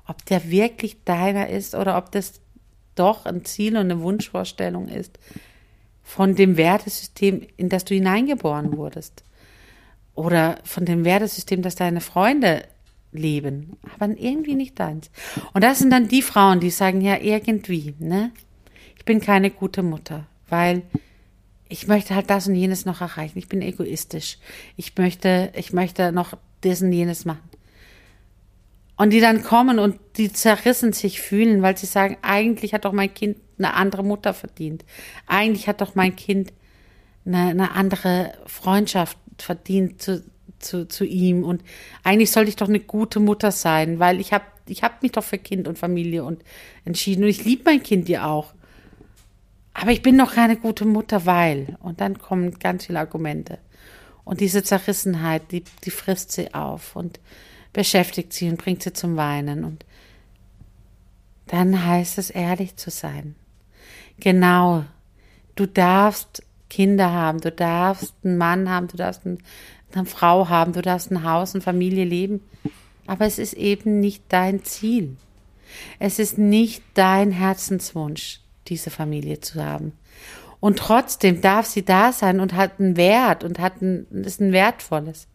ob 0.09 0.25
der 0.27 0.51
wirklich 0.51 1.05
deiner 1.05 1.49
ist 1.49 1.77
oder 1.77 1.97
ob 1.97 2.11
das 2.11 2.41
doch 2.97 3.27
ein 3.27 3.45
Ziel 3.45 3.75
und 3.77 3.85
eine 3.85 4.01
Wunschvorstellung 4.01 4.89
ist 4.89 5.21
von 6.03 6.35
dem 6.35 6.57
Wertesystem, 6.57 7.47
in 7.57 7.69
das 7.69 7.85
du 7.85 7.95
hineingeboren 7.95 8.77
wurdest. 8.77 9.23
Oder 10.17 10.59
von 10.65 10.85
dem 10.85 11.05
Wertesystem, 11.05 11.63
das 11.63 11.77
deine 11.77 12.01
Freunde 12.01 12.65
leben, 13.13 13.77
aber 13.95 14.09
irgendwie 14.19 14.55
nicht 14.55 14.79
deins. 14.81 15.11
Und 15.53 15.63
das 15.63 15.79
sind 15.79 15.91
dann 15.91 16.09
die 16.09 16.23
Frauen, 16.23 16.59
die 16.59 16.71
sagen, 16.71 17.01
ja, 17.01 17.19
irgendwie, 17.19 17.95
ne? 17.99 18.33
Ich 18.97 19.05
bin 19.05 19.21
keine 19.21 19.51
gute 19.51 19.83
Mutter, 19.83 20.27
weil 20.49 20.83
ich 21.69 21.87
möchte 21.87 22.15
halt 22.15 22.31
das 22.31 22.49
und 22.49 22.55
jenes 22.55 22.85
noch 22.87 23.01
erreichen. 23.01 23.39
Ich 23.39 23.49
bin 23.49 23.63
egoistisch. 23.63 24.39
Ich 24.77 24.97
möchte, 24.97 25.53
ich 25.55 25.73
möchte 25.73 26.13
noch 26.13 26.35
das 26.63 26.83
und 26.83 26.93
jenes 26.93 27.25
machen. 27.25 27.49
Und 28.97 29.11
die 29.11 29.21
dann 29.21 29.43
kommen 29.43 29.79
und 29.79 29.99
die 30.17 30.33
zerrissen 30.33 30.93
sich 30.93 31.21
fühlen, 31.21 31.61
weil 31.63 31.77
sie 31.77 31.87
sagen, 31.87 32.17
eigentlich 32.23 32.73
hat 32.73 32.85
doch 32.85 32.93
mein 32.93 33.13
Kind 33.13 33.37
eine 33.59 33.75
andere 33.75 34.03
Mutter 34.03 34.33
verdient. 34.33 34.85
Eigentlich 35.27 35.69
hat 35.69 35.81
doch 35.81 35.95
mein 35.95 36.17
Kind 36.17 36.53
eine, 37.27 37.49
eine 37.49 37.73
andere 37.73 38.33
Freundschaft 38.47 39.19
verdient 39.43 40.03
zu, 40.03 40.25
zu, 40.59 40.89
zu 40.89 41.05
ihm. 41.05 41.45
Und 41.45 41.63
eigentlich 42.03 42.31
sollte 42.31 42.49
ich 42.49 42.57
doch 42.57 42.69
eine 42.69 42.81
gute 42.81 43.21
Mutter 43.21 43.53
sein, 43.53 43.99
weil 43.99 44.21
ich 44.21 44.33
habe 44.33 44.45
ich 44.69 44.83
hab 44.83 45.03
mich 45.03 45.13
doch 45.13 45.23
für 45.23 45.39
Kind 45.39 45.69
und 45.69 45.79
Familie 45.79 46.25
und 46.25 46.43
entschieden. 46.85 47.23
Und 47.23 47.31
ich 47.31 47.45
liebe 47.45 47.63
mein 47.65 47.83
Kind 47.83 48.09
ja 48.09 48.27
auch. 48.27 48.53
Aber 49.75 49.93
ich 49.93 50.03
bin 50.03 50.17
noch 50.17 50.35
keine 50.35 50.57
gute 50.57 50.85
Mutter, 50.85 51.27
weil. 51.27 51.77
Und 51.81 52.01
dann 52.01 52.19
kommen 52.19 52.59
ganz 52.59 52.87
viele 52.87 52.99
Argumente. 52.99 53.59
Und 54.25 54.41
diese 54.41 54.65
Zerrissenheit, 54.65 55.53
die, 55.53 55.63
die 55.85 55.91
frisst 55.91 56.33
sie 56.33 56.53
auf 56.53 56.97
und 56.97 57.21
beschäftigt 57.73 58.33
sie 58.33 58.49
und 58.49 58.57
bringt 58.57 58.83
sie 58.83 58.93
zum 58.93 59.17
Weinen. 59.17 59.65
Und 59.65 59.85
dann 61.47 61.85
heißt 61.85 62.19
es, 62.19 62.31
ehrlich 62.31 62.77
zu 62.77 62.91
sein. 62.91 63.37
Genau. 64.19 64.85
Du 65.55 65.67
darfst 65.67 66.43
Kinder 66.69 67.13
haben, 67.13 67.41
du 67.41 67.53
darfst 67.53 68.15
einen 68.25 68.39
Mann 68.39 68.69
haben, 68.69 68.89
du 68.89 68.97
darfst 68.97 69.23
eine 69.25 70.07
Frau 70.07 70.49
haben, 70.49 70.73
du 70.73 70.83
darfst 70.83 71.11
ein 71.11 71.25
Haus, 71.25 71.55
eine 71.55 71.63
Familie 71.63 72.05
leben. 72.05 72.41
Aber 73.07 73.25
es 73.25 73.39
ist 73.39 73.55
eben 73.55 74.01
nicht 74.01 74.25
dein 74.29 74.65
Ziel. 74.65 75.17
Es 75.99 76.19
ist 76.19 76.39
nicht 76.39 76.83
dein 76.95 77.31
Herzenswunsch 77.31 78.41
diese 78.69 78.91
Familie 78.91 79.41
zu 79.41 79.65
haben. 79.65 79.93
Und 80.59 80.79
trotzdem 80.79 81.41
darf 81.41 81.67
sie 81.67 81.85
da 81.85 82.13
sein 82.13 82.41
und 82.41 82.55
hat 82.55 82.81
einen 82.81 82.97
Wert 82.97 83.45
und 83.45 83.59
hat 83.59 83.81
ein, 83.83 84.07
ist 84.11 84.41
ein 84.41 84.53
wertvolles. 84.53 85.29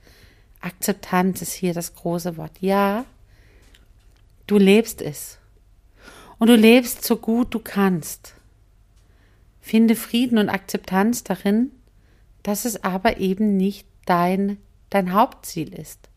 Akzeptanz 0.59 1.41
ist 1.41 1.53
hier 1.53 1.73
das 1.73 1.95
große 1.95 2.37
Wort. 2.37 2.51
Ja, 2.59 3.05
du 4.47 4.57
lebst 4.57 5.01
es. 5.01 5.37
Und 6.37 6.47
du 6.47 6.55
lebst 6.55 7.05
so 7.05 7.17
gut 7.17 7.53
du 7.53 7.59
kannst. 7.59 8.33
Finde 9.61 9.95
Frieden 9.95 10.37
und 10.37 10.49
Akzeptanz 10.49 11.23
darin, 11.23 11.71
dass 12.43 12.65
es 12.65 12.83
aber 12.83 13.17
eben 13.17 13.55
nicht 13.55 13.87
dein, 14.05 14.57
dein 14.89 15.13
Hauptziel 15.13 15.73
ist. 15.73 16.09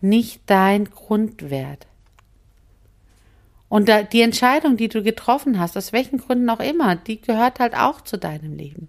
Nicht 0.00 0.42
dein 0.46 0.84
Grundwert. 0.84 1.86
Und 3.68 3.90
die 4.12 4.22
Entscheidung, 4.22 4.76
die 4.76 4.88
du 4.88 5.02
getroffen 5.02 5.58
hast, 5.58 5.76
aus 5.76 5.92
welchen 5.92 6.18
Gründen 6.18 6.48
auch 6.48 6.60
immer, 6.60 6.96
die 6.96 7.20
gehört 7.20 7.60
halt 7.60 7.74
auch 7.74 8.00
zu 8.00 8.16
deinem 8.16 8.54
Leben. 8.54 8.88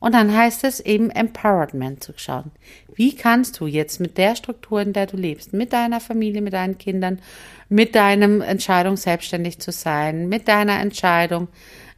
Und 0.00 0.14
dann 0.14 0.32
heißt 0.32 0.62
es 0.62 0.78
eben 0.78 1.10
Empowerment 1.10 2.04
zu 2.04 2.12
schauen. 2.16 2.52
Wie 2.94 3.16
kannst 3.16 3.58
du 3.58 3.66
jetzt 3.66 3.98
mit 3.98 4.16
der 4.16 4.36
Struktur, 4.36 4.80
in 4.80 4.92
der 4.92 5.06
du 5.06 5.16
lebst, 5.16 5.52
mit 5.52 5.72
deiner 5.72 5.98
Familie, 5.98 6.40
mit 6.40 6.52
deinen 6.52 6.78
Kindern, 6.78 7.20
mit 7.68 7.96
deinem 7.96 8.40
Entscheidung, 8.40 8.96
selbstständig 8.96 9.58
zu 9.58 9.72
sein, 9.72 10.28
mit 10.28 10.46
deiner 10.46 10.78
Entscheidung, 10.78 11.48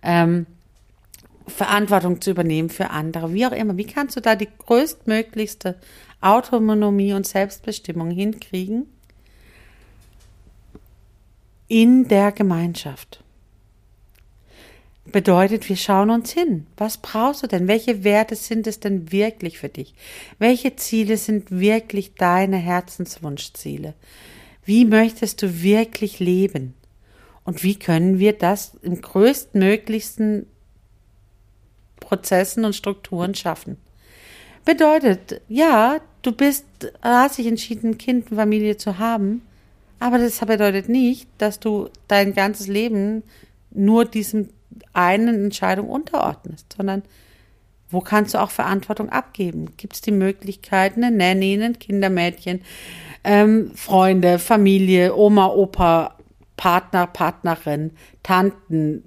ähm, 0.02 0.46
Verantwortung 1.50 2.20
zu 2.20 2.30
übernehmen 2.30 2.70
für 2.70 2.90
andere, 2.90 3.32
wie 3.32 3.46
auch 3.46 3.52
immer, 3.52 3.76
wie 3.76 3.86
kannst 3.86 4.16
du 4.16 4.20
da 4.20 4.36
die 4.36 4.48
größtmöglichste 4.66 5.76
Autonomie 6.20 7.12
und 7.12 7.26
Selbstbestimmung 7.26 8.10
hinkriegen? 8.10 8.86
in 11.70 12.08
der 12.08 12.32
Gemeinschaft. 12.32 13.22
Bedeutet, 15.04 15.68
wir 15.68 15.76
schauen 15.76 16.10
uns 16.10 16.32
hin. 16.32 16.66
Was 16.76 16.98
brauchst 16.98 17.44
du 17.44 17.46
denn? 17.46 17.68
Welche 17.68 18.02
Werte 18.02 18.34
sind 18.34 18.66
es 18.66 18.80
denn 18.80 19.12
wirklich 19.12 19.58
für 19.58 19.68
dich? 19.68 19.94
Welche 20.40 20.74
Ziele 20.74 21.16
sind 21.16 21.52
wirklich 21.52 22.14
deine 22.14 22.56
Herzenswunschziele? 22.56 23.94
Wie 24.64 24.84
möchtest 24.84 25.42
du 25.42 25.62
wirklich 25.62 26.18
leben? 26.18 26.74
Und 27.44 27.62
wie 27.62 27.76
können 27.76 28.18
wir 28.18 28.32
das 28.32 28.72
im 28.82 29.00
größtmöglichsten 29.00 30.46
Prozessen 32.10 32.64
und 32.64 32.74
Strukturen 32.74 33.36
schaffen? 33.36 33.76
Bedeutet, 34.64 35.40
ja, 35.48 36.00
du 36.22 36.32
bist, 36.32 36.66
hast 37.02 37.38
dich 37.38 37.46
entschieden, 37.46 37.98
Kind 37.98 38.30
und 38.30 38.36
Familie 38.36 38.76
zu 38.76 38.98
haben, 38.98 39.42
aber 40.00 40.18
das 40.18 40.40
bedeutet 40.40 40.88
nicht, 40.88 41.28
dass 41.38 41.60
du 41.60 41.88
dein 42.08 42.34
ganzes 42.34 42.66
Leben 42.66 43.22
nur 43.70 44.04
diesem 44.04 44.48
einen 44.92 45.44
Entscheidung 45.44 45.88
unterordnest, 45.88 46.74
sondern 46.76 47.02
wo 47.90 48.00
kannst 48.00 48.34
du 48.34 48.38
auch 48.38 48.50
Verantwortung 48.50 49.08
abgeben? 49.08 49.76
Gibt 49.76 49.94
es 49.94 50.00
die 50.00 50.12
Möglichkeit, 50.12 50.96
eine 50.96 51.12
Nanny, 51.12 51.62
ein 51.62 51.78
Kindermädchen, 51.78 52.62
ähm, 53.22 53.70
Freunde, 53.74 54.40
Familie, 54.40 55.14
Oma, 55.14 55.46
Opa, 55.46 56.16
Partner, 56.56 57.06
Partnerin, 57.06 57.92
Tanten, 58.22 59.04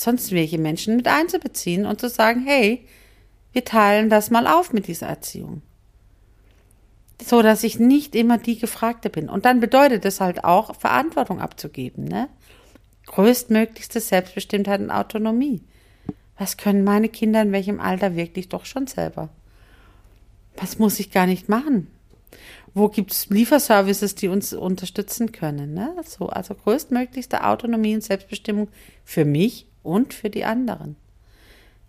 sonst 0.00 0.32
welche 0.32 0.58
Menschen 0.58 0.96
mit 0.96 1.06
einzubeziehen 1.06 1.86
und 1.86 2.00
zu 2.00 2.08
sagen, 2.08 2.44
hey, 2.44 2.86
wir 3.52 3.64
teilen 3.64 4.10
das 4.10 4.30
mal 4.30 4.46
auf 4.46 4.72
mit 4.72 4.86
dieser 4.86 5.06
Erziehung 5.06 5.62
so 7.22 7.42
dass 7.42 7.64
ich 7.64 7.78
nicht 7.78 8.14
immer 8.14 8.38
die 8.38 8.58
Gefragte 8.58 9.10
bin. 9.10 9.28
Und 9.28 9.44
dann 9.44 9.60
bedeutet 9.60 10.04
es 10.04 10.20
halt 10.20 10.44
auch, 10.44 10.74
Verantwortung 10.74 11.40
abzugeben, 11.40 12.04
ne? 12.04 12.28
Größtmöglichste 13.06 14.00
Selbstbestimmtheit 14.00 14.80
und 14.80 14.90
Autonomie. 14.90 15.62
Was 16.38 16.56
können 16.56 16.84
meine 16.84 17.08
Kinder 17.08 17.42
in 17.42 17.52
welchem 17.52 17.80
Alter 17.80 18.14
wirklich 18.14 18.48
doch 18.48 18.64
schon 18.64 18.86
selber? 18.86 19.30
Was 20.56 20.78
muss 20.78 21.00
ich 21.00 21.10
gar 21.10 21.26
nicht 21.26 21.48
machen? 21.48 21.88
Wo 22.72 22.88
gibt's 22.88 23.28
Lieferservices, 23.28 24.14
die 24.14 24.28
uns 24.28 24.52
unterstützen 24.52 25.32
können? 25.32 25.74
Ne? 25.74 25.94
So, 26.04 26.28
also 26.28 26.54
größtmöglichste 26.54 27.44
Autonomie 27.44 27.94
und 27.94 28.04
Selbstbestimmung 28.04 28.68
für 29.04 29.24
mich 29.24 29.66
und 29.82 30.14
für 30.14 30.30
die 30.30 30.44
anderen. 30.44 30.96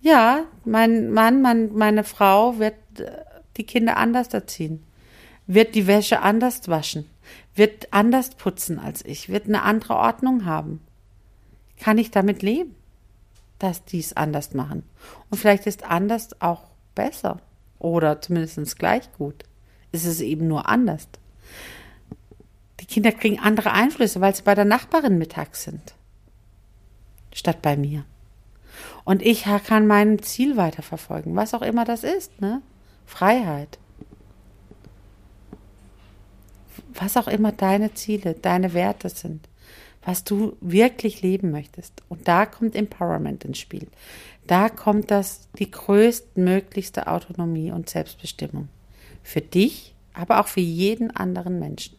Ja, 0.01 0.45
mein 0.65 1.12
Mann, 1.12 1.41
mein, 1.41 1.74
meine 1.74 2.03
Frau 2.03 2.57
wird 2.60 2.75
äh, 2.98 3.12
die 3.57 3.65
Kinder 3.65 3.98
anders 3.98 4.33
erziehen 4.33 4.83
wird 5.53 5.75
die 5.75 5.88
Wäsche 5.88 6.21
anders 6.21 6.67
waschen, 6.67 7.10
wird 7.55 7.91
anders 7.91 8.31
putzen 8.31 8.79
als 8.79 9.03
ich, 9.03 9.29
wird 9.29 9.48
eine 9.48 9.63
andere 9.63 9.95
Ordnung 9.95 10.45
haben. 10.45 10.81
Kann 11.77 11.98
ich 11.98 12.12
damit 12.12 12.41
leben, 12.41 12.75
dass 13.60 13.83
die 13.83 14.00
es 14.00 14.15
anders 14.15 14.53
machen? 14.53 14.83
Und 15.29 15.38
vielleicht 15.38 15.67
ist 15.67 15.83
anders 15.83 16.41
auch 16.41 16.63
besser 16.95 17.39
oder 17.79 18.21
zumindest 18.21 18.77
gleich 18.77 19.12
gut. 19.13 19.43
Ist 19.91 20.05
es 20.05 20.21
eben 20.21 20.48
nur 20.48 20.69
anders. 20.69 21.07
Die 22.79 22.86
Kinder 22.86 23.12
kriegen 23.12 23.39
andere 23.39 23.71
Einflüsse, 23.71 24.21
weil 24.21 24.33
sie 24.33 24.43
bei 24.43 24.55
der 24.55 24.65
Nachbarin 24.65 25.17
mittags 25.17 25.63
sind, 25.63 25.95
statt 27.33 27.61
bei 27.61 27.77
mir. 27.77 28.05
Und 29.03 29.21
ich 29.21 29.45
kann 29.65 29.88
mein 29.88 30.19
Ziel 30.19 30.57
weiterverfolgen, 30.57 31.35
was 31.35 31.53
auch 31.53 31.61
immer 31.61 31.85
das 31.85 32.03
ist, 32.03 32.39
ne? 32.41 32.61
Freiheit. 33.05 33.77
was 36.93 37.17
auch 37.17 37.27
immer 37.27 37.51
deine 37.51 37.93
Ziele, 37.93 38.33
deine 38.33 38.73
Werte 38.73 39.09
sind, 39.09 39.47
was 40.03 40.23
du 40.23 40.57
wirklich 40.61 41.21
leben 41.21 41.51
möchtest. 41.51 42.01
Und 42.09 42.27
da 42.27 42.45
kommt 42.45 42.75
Empowerment 42.75 43.45
ins 43.45 43.59
Spiel. 43.59 43.88
Da 44.47 44.69
kommt 44.69 45.11
das 45.11 45.47
die 45.59 45.69
größtmöglichste 45.69 47.07
Autonomie 47.07 47.71
und 47.71 47.89
Selbstbestimmung. 47.89 48.67
Für 49.23 49.41
dich, 49.41 49.93
aber 50.13 50.39
auch 50.39 50.47
für 50.47 50.61
jeden 50.61 51.15
anderen 51.15 51.59
Menschen. 51.59 51.95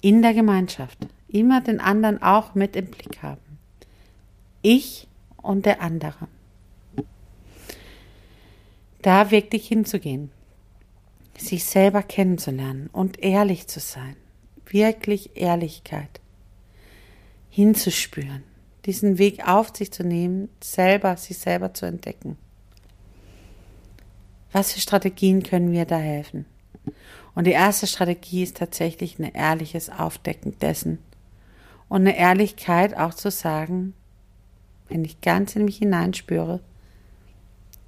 In 0.00 0.22
der 0.22 0.34
Gemeinschaft. 0.34 0.98
Immer 1.28 1.60
den 1.60 1.80
anderen 1.80 2.22
auch 2.22 2.54
mit 2.54 2.76
im 2.76 2.86
Blick 2.86 3.22
haben. 3.22 3.40
Ich 4.66 5.08
und 5.36 5.66
der 5.66 5.82
andere. 5.82 6.26
Da 9.02 9.30
wirklich 9.30 9.68
hinzugehen. 9.68 10.30
Sich 11.36 11.66
selber 11.66 12.02
kennenzulernen 12.02 12.88
und 12.90 13.22
ehrlich 13.22 13.66
zu 13.66 13.78
sein. 13.78 14.16
Wirklich 14.64 15.36
Ehrlichkeit 15.36 16.18
hinzuspüren, 17.50 18.42
diesen 18.86 19.18
Weg 19.18 19.46
auf 19.46 19.76
sich 19.76 19.92
zu 19.92 20.02
nehmen, 20.02 20.48
selber, 20.62 21.18
sich 21.18 21.36
selber 21.36 21.74
zu 21.74 21.84
entdecken. 21.84 22.38
Was 24.50 24.72
für 24.72 24.80
Strategien 24.80 25.42
können 25.42 25.70
mir 25.70 25.84
da 25.84 25.98
helfen? 25.98 26.46
Und 27.34 27.46
die 27.46 27.52
erste 27.52 27.86
Strategie 27.86 28.42
ist 28.42 28.56
tatsächlich 28.56 29.18
ein 29.18 29.30
ehrliches 29.30 29.90
Aufdecken 29.90 30.58
dessen 30.58 31.00
und 31.90 32.00
eine 32.00 32.16
Ehrlichkeit 32.16 32.96
auch 32.96 33.12
zu 33.12 33.30
sagen, 33.30 33.92
wenn 34.88 35.04
ich 35.04 35.20
ganz 35.20 35.56
in 35.56 35.64
mich 35.64 35.78
hineinspüre, 35.78 36.60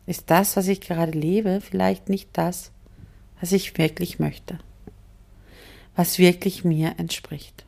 ist 0.06 0.30
das, 0.30 0.56
was 0.56 0.68
ich 0.68 0.80
gerade 0.80 1.12
lebe, 1.12 1.60
vielleicht 1.60 2.08
nicht 2.08 2.30
das, 2.32 2.70
was 3.40 3.52
ich 3.52 3.76
wirklich 3.76 4.18
möchte, 4.18 4.58
was 5.94 6.18
wirklich 6.18 6.64
mir 6.64 6.94
entspricht. 6.98 7.64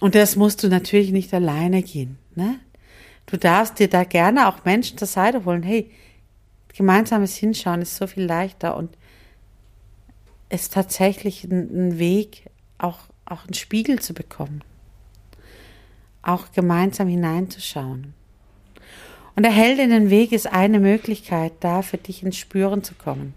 Und 0.00 0.14
das 0.14 0.36
musst 0.36 0.62
du 0.62 0.68
natürlich 0.68 1.10
nicht 1.10 1.32
alleine 1.34 1.82
gehen. 1.82 2.18
Ne? 2.34 2.60
Du 3.26 3.36
darfst 3.36 3.78
dir 3.78 3.88
da 3.88 4.04
gerne 4.04 4.48
auch 4.48 4.64
Menschen 4.64 4.96
zur 4.96 5.08
Seite 5.08 5.44
holen. 5.44 5.62
Hey, 5.62 5.90
gemeinsames 6.74 7.36
Hinschauen 7.36 7.82
ist 7.82 7.96
so 7.96 8.06
viel 8.06 8.24
leichter 8.24 8.76
und 8.76 8.96
ist 10.48 10.72
tatsächlich 10.72 11.44
ein, 11.44 11.98
Weg, 11.98 12.48
auch, 12.78 13.00
auch 13.26 13.44
einen 13.44 13.54
Spiegel 13.54 13.98
zu 13.98 14.14
bekommen. 14.14 14.62
Auch 16.28 16.52
gemeinsam 16.52 17.08
hineinzuschauen. 17.08 18.12
Und 19.34 19.44
der 19.44 19.52
Heldinnenweg 19.52 20.32
ist 20.32 20.46
eine 20.46 20.78
Möglichkeit, 20.78 21.54
da 21.60 21.80
für 21.80 21.96
dich 21.96 22.22
ins 22.22 22.36
Spüren 22.36 22.84
zu 22.84 22.94
kommen. 22.94 23.32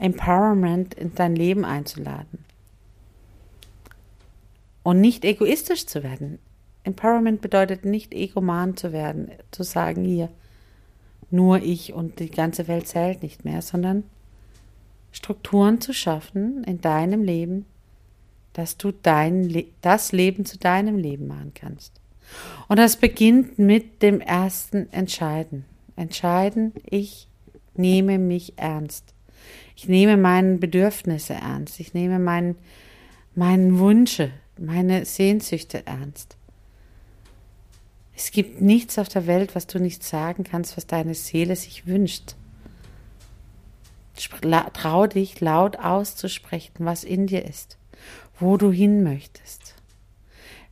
Empowerment 0.00 0.94
in 0.94 1.14
dein 1.14 1.36
Leben 1.36 1.64
einzuladen 1.64 2.44
und 4.82 5.00
nicht 5.00 5.24
egoistisch 5.24 5.86
zu 5.86 6.02
werden. 6.02 6.40
Empowerment 6.82 7.40
bedeutet 7.40 7.84
nicht 7.84 8.14
egoman 8.14 8.76
zu 8.76 8.90
werden, 8.92 9.30
zu 9.52 9.62
sagen, 9.62 10.04
hier, 10.04 10.28
nur 11.30 11.58
ich 11.62 11.92
und 11.92 12.18
die 12.18 12.32
ganze 12.32 12.66
Welt 12.66 12.88
zählt 12.88 13.22
nicht 13.22 13.44
mehr, 13.44 13.62
sondern 13.62 14.02
Strukturen 15.12 15.80
zu 15.80 15.94
schaffen 15.94 16.64
in 16.64 16.80
deinem 16.80 17.22
Leben, 17.22 17.66
dass 18.52 18.76
du 18.76 18.92
dein 18.92 19.44
Le 19.44 19.66
das 19.80 20.12
Leben 20.12 20.44
zu 20.44 20.58
deinem 20.58 20.96
Leben 20.96 21.26
machen 21.26 21.52
kannst. 21.54 22.00
Und 22.68 22.78
das 22.78 22.96
beginnt 22.96 23.58
mit 23.58 24.02
dem 24.02 24.20
ersten 24.20 24.90
Entscheiden. 24.92 25.64
Entscheiden, 25.96 26.72
ich 26.84 27.28
nehme 27.74 28.18
mich 28.18 28.58
ernst. 28.58 29.14
Ich 29.76 29.88
nehme 29.88 30.16
meine 30.16 30.56
Bedürfnisse 30.56 31.34
ernst. 31.34 31.80
Ich 31.80 31.94
nehme 31.94 32.18
meinen, 32.18 32.56
meinen 33.34 33.78
Wünsche 33.78 34.30
meine 34.58 35.04
Sehnsüchte 35.04 35.86
ernst. 35.86 36.36
Es 38.14 38.30
gibt 38.30 38.60
nichts 38.60 38.98
auf 38.98 39.08
der 39.08 39.26
Welt, 39.26 39.54
was 39.54 39.66
du 39.66 39.78
nicht 39.78 40.04
sagen 40.04 40.44
kannst, 40.44 40.76
was 40.76 40.86
deine 40.86 41.14
Seele 41.14 41.56
sich 41.56 41.86
wünscht. 41.86 42.36
Trau 44.74 45.06
dich 45.06 45.40
laut 45.40 45.78
auszusprechen, 45.78 46.72
was 46.78 47.02
in 47.02 47.26
dir 47.26 47.44
ist, 47.44 47.78
wo 48.38 48.56
du 48.56 48.72
hin 48.72 49.02
möchtest, 49.02 49.74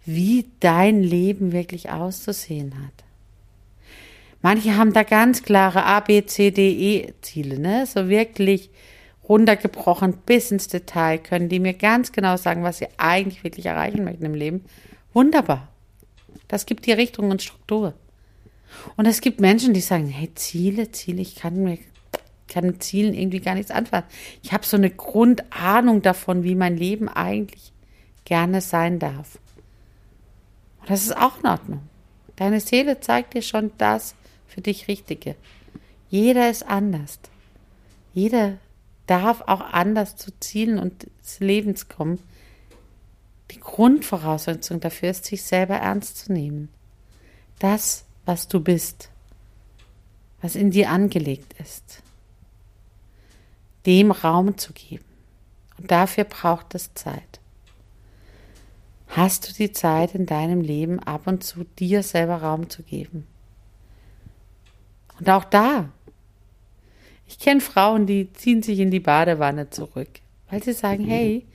wie 0.05 0.47
dein 0.61 1.03
Leben 1.03 1.53
wirklich 1.53 1.91
auszusehen 1.91 2.75
hat. 2.85 3.05
Manche 4.43 4.77
haben 4.77 4.93
da 4.93 5.03
ganz 5.03 5.43
klare 5.43 5.85
A, 5.85 6.01
B, 6.01 6.25
C, 6.25 6.51
D, 6.51 6.71
E 6.71 7.15
Ziele, 7.21 7.59
ne? 7.59 7.85
So 7.87 8.09
wirklich 8.09 8.71
runtergebrochen 9.29 10.15
bis 10.27 10.51
ins 10.51 10.67
Detail, 10.67 11.19
können 11.19 11.49
die 11.49 11.61
mir 11.61 11.75
ganz 11.75 12.11
genau 12.11 12.37
sagen, 12.37 12.63
was 12.63 12.79
sie 12.79 12.89
eigentlich 12.97 13.45
wirklich 13.45 13.67
erreichen 13.67 14.03
möchten 14.03 14.25
im 14.25 14.35
Leben. 14.35 14.65
Wunderbar. 15.13 15.69
Das 16.49 16.67
gibt 16.67 16.87
die 16.87 16.93
Richtung 16.93 17.31
und 17.31 17.43
Struktur. 17.43 17.95
Und 18.97 19.07
es 19.07 19.21
gibt 19.21 19.41
Menschen, 19.41 19.75
die 19.75 19.81
sagen, 19.81 20.09
hey, 20.09 20.35
Ziele, 20.35 20.91
Ziele, 20.91 21.23
ich 21.23 21.37
kann 21.37 21.63
mir 21.63 21.79
kann 22.51 22.67
mit 22.67 22.83
Zielen 22.83 23.15
irgendwie 23.15 23.41
gar 23.41 23.55
nichts 23.55 23.71
anfangen. 23.71 24.07
Ich 24.43 24.53
habe 24.53 24.67
so 24.67 24.77
eine 24.77 24.91
Grundahnung 24.91 26.03
davon, 26.03 26.45
wie 26.45 26.55
mein 26.55 26.77
Leben 26.77 27.09
eigentlich 27.09 27.73
gerne 28.27 28.61
sein 28.61 28.99
darf. 28.99 29.39
Und 30.81 30.91
das 30.91 31.03
ist 31.03 31.17
auch 31.17 31.39
in 31.41 31.47
Ordnung. 31.47 31.81
Deine 32.37 32.61
Seele 32.61 33.01
zeigt 33.01 33.35
dir 33.35 33.43
schon 33.43 33.71
das 33.79 34.15
für 34.47 34.61
dich 34.61 34.89
Richtige. 34.89 35.37
Jeder 36.09 36.51
ist 36.51 36.67
anders. 36.67 37.19
Jeder 38.13 38.59
darf 39.07 39.43
auch 39.43 39.61
anders 39.61 40.17
zu 40.17 40.31
Zielen 40.41 40.79
und 40.79 41.07
des 41.23 41.41
Lebens 41.41 41.89
kommen. 41.89 42.19
Die 43.51 43.61
Grundvoraussetzung 43.61 44.81
dafür 44.81 45.11
ist, 45.11 45.25
sich 45.25 45.43
selber 45.43 45.77
ernst 45.77 46.19
zu 46.19 46.33
nehmen. 46.33 46.69
Das, 47.59 48.05
was 48.25 48.49
du 48.49 48.61
bist, 48.61 49.11
was 50.41 50.55
in 50.55 50.71
dir 50.71 50.91
angelegt 50.91 51.55
ist, 51.61 52.03
dem 53.87 54.11
Raum 54.11 54.59
zu 54.59 54.73
geben. 54.73 55.05
Und 55.79 55.91
dafür 55.91 56.25
braucht 56.25 56.75
es 56.75 56.95
Zeit. 56.95 57.41
Hast 59.09 59.49
du 59.49 59.53
die 59.53 59.73
Zeit 59.73 60.15
in 60.15 60.27
deinem 60.27 60.61
Leben 60.61 61.01
ab 61.01 61.27
und 61.27 61.43
zu 61.43 61.65
dir 61.79 62.03
selber 62.03 62.37
Raum 62.43 62.71
zu 62.71 62.83
geben? 62.83 63.27
Und 65.19 65.29
auch 65.29 65.45
da 65.45 65.91
ich 67.31 67.39
kenne 67.39 67.61
Frauen, 67.61 68.07
die 68.07 68.33
ziehen 68.33 68.61
sich 68.61 68.81
in 68.81 68.91
die 68.91 68.99
Badewanne 68.99 69.71
zurück, 69.71 70.09
weil 70.51 70.61
sie 70.65 70.73
sagen, 70.73 71.05
hey, 71.05 71.47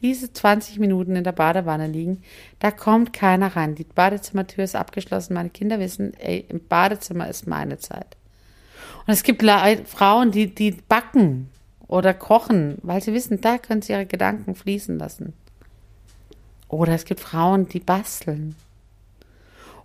diese 0.00 0.32
20 0.32 0.78
Minuten 0.78 1.16
in 1.16 1.24
der 1.24 1.32
Badewanne 1.32 1.86
liegen, 1.86 2.22
da 2.60 2.70
kommt 2.70 3.12
keiner 3.12 3.54
rein. 3.54 3.74
Die 3.74 3.84
Badezimmertür 3.84 4.64
ist 4.64 4.74
abgeschlossen. 4.74 5.34
Meine 5.34 5.50
Kinder 5.50 5.80
wissen, 5.80 6.14
ey, 6.14 6.46
im 6.48 6.66
Badezimmer 6.66 7.28
ist 7.28 7.46
meine 7.46 7.76
Zeit. 7.76 8.16
Und 9.06 9.12
es 9.12 9.22
gibt 9.22 9.42
Frauen, 9.84 10.30
die, 10.30 10.54
die 10.54 10.70
backen 10.70 11.50
oder 11.88 12.14
kochen, 12.14 12.78
weil 12.82 13.02
sie 13.02 13.14
wissen, 13.14 13.40
da 13.40 13.58
können 13.58 13.82
sie 13.82 13.92
ihre 13.92 14.06
Gedanken 14.06 14.54
fließen 14.54 14.98
lassen. 14.98 15.32
Oder 16.68 16.92
es 16.92 17.06
gibt 17.06 17.20
Frauen, 17.20 17.68
die 17.68 17.80
basteln. 17.80 18.54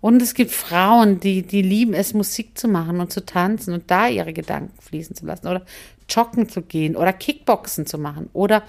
Und 0.01 0.21
es 0.21 0.33
gibt 0.33 0.51
Frauen, 0.51 1.21
die, 1.21 1.43
die 1.43 1.61
lieben 1.61 1.93
es, 1.93 2.13
Musik 2.13 2.57
zu 2.57 2.67
machen 2.67 2.99
und 2.99 3.13
zu 3.13 3.25
tanzen 3.25 3.73
und 3.73 3.89
da 3.89 4.09
ihre 4.09 4.33
Gedanken 4.33 4.77
fließen 4.81 5.15
zu 5.15 5.25
lassen. 5.25 5.47
Oder 5.47 5.65
joggen 6.09 6.49
zu 6.49 6.61
gehen 6.61 6.97
oder 6.97 7.13
Kickboxen 7.13 7.85
zu 7.85 7.97
machen 7.97 8.29
oder 8.33 8.63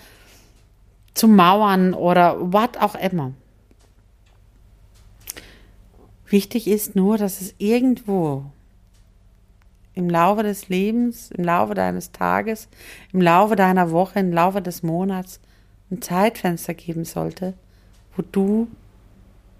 zu 1.15 1.27
mauern 1.27 1.93
oder 1.93 2.37
was 2.41 2.77
auch 2.79 2.95
immer. 2.95 3.33
Wichtig 6.27 6.69
ist 6.69 6.95
nur, 6.95 7.19
dass 7.19 7.41
es 7.41 7.55
irgendwo 7.59 8.47
im 9.95 10.11
Laufe 10.11 10.43
des 10.43 10.69
Lebens, 10.69 11.31
im 11.31 11.45
Laufe 11.45 11.75
deines 11.75 12.13
Tages, 12.13 12.69
im 13.13 13.21
Laufe 13.21 13.57
deiner 13.57 13.91
Woche, 13.91 14.19
im 14.19 14.33
Laufe 14.33 14.61
des 14.61 14.83
Monats 14.83 15.41
ein 15.91 16.03
Zeitfenster 16.03 16.75
geben 16.75 17.05
sollte, 17.05 17.55
wo 18.17 18.23
du 18.31 18.69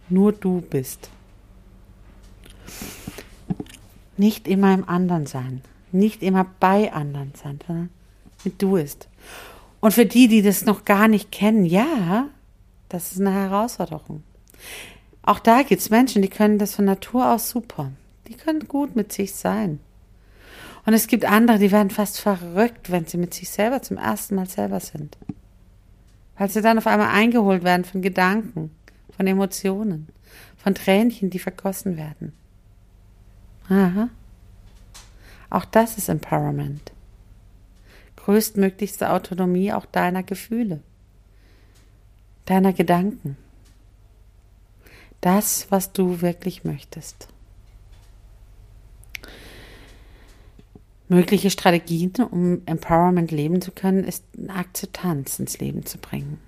nur 0.09 0.33
du 0.33 0.61
bist. 0.61 1.11
Nicht 4.17 4.47
immer 4.49 4.75
im 4.75 4.89
anderen 4.89 5.27
sein, 5.27 5.63
nicht 5.93 6.23
immer 6.23 6.47
bei 6.61 6.93
anderen 6.93 7.33
sein, 7.35 7.59
sondern 7.67 7.91
mit 8.45 8.61
du 8.61 8.77
ist. 8.77 9.09
Und 9.81 9.93
für 9.93 10.07
die, 10.07 10.29
die 10.29 10.43
das 10.43 10.65
noch 10.65 10.85
gar 10.85 11.09
nicht 11.09 11.31
kennen, 11.31 11.65
ja, 11.65 12.29
das 12.89 13.13
ist 13.13 13.21
eine 13.21 13.33
Herausforderung. 13.33 14.23
Auch 15.23 15.39
da 15.39 15.63
gibt 15.63 15.81
es 15.81 15.91
Menschen, 15.91 16.23
die 16.23 16.29
können 16.29 16.59
das 16.59 16.75
von 16.75 16.85
Natur 16.85 17.33
aus 17.33 17.51
super. 17.51 17.93
Die 18.29 18.35
können 18.35 18.69
gut 18.69 18.95
mit 18.97 19.13
sich 19.13 19.35
sein. 19.35 19.81
Und 20.87 20.93
es 20.93 21.07
gibt 21.07 21.25
andere, 21.25 21.59
die 21.59 21.73
werden 21.73 21.91
fast 21.91 22.21
verrückt, 22.21 22.91
wenn 22.91 23.07
sie 23.07 23.17
mit 23.17 23.33
sich 23.33 23.49
selber 23.49 23.81
zum 23.81 23.97
ersten 23.97 24.35
Mal 24.35 24.49
selber 24.49 24.81
sind. 24.81 25.17
Weil 26.37 26.51
sie 26.51 26.61
dann 26.61 26.79
auf 26.79 26.87
einmal 26.87 27.09
eingeholt 27.09 27.65
werden 27.65 27.85
von 27.85 28.03
Gedanken, 28.03 28.71
von 29.17 29.27
Emotionen, 29.27 30.09
von 30.57 30.75
Tränchen, 30.75 31.31
die 31.31 31.39
vergossen 31.39 31.97
werden. 31.97 32.33
Aha. 33.69 34.11
Auch 35.51 35.65
das 35.65 35.97
ist 35.97 36.09
Empowerment. 36.09 36.93
größtmöglichste 38.17 39.11
Autonomie 39.11 39.73
auch 39.73 39.87
deiner 39.87 40.23
Gefühle, 40.23 40.81
deiner 42.47 42.73
Gedanken. 42.73 43.37
Das, 45.21 45.71
was 45.71 45.93
du 45.93 46.21
wirklich 46.21 46.65
möchtest. 46.65 47.29
Mögliche 51.09 51.51
Strategien, 51.51 52.13
um 52.31 52.63
Empowerment 52.67 53.31
leben 53.31 53.61
zu 53.61 53.73
können, 53.73 54.05
ist 54.05 54.25
eine 54.39 54.55
Akzeptanz 54.55 55.39
ins 55.39 55.59
Leben 55.59 55.85
zu 55.85 55.99
bringen. 55.99 56.39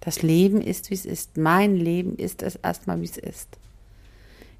Das 0.00 0.22
Leben 0.22 0.60
ist, 0.60 0.90
wie 0.90 0.94
es 0.94 1.06
ist. 1.06 1.36
Mein 1.36 1.76
Leben 1.76 2.16
ist 2.16 2.42
es 2.42 2.56
erstmal, 2.56 3.00
wie 3.00 3.04
es 3.04 3.18
ist. 3.18 3.48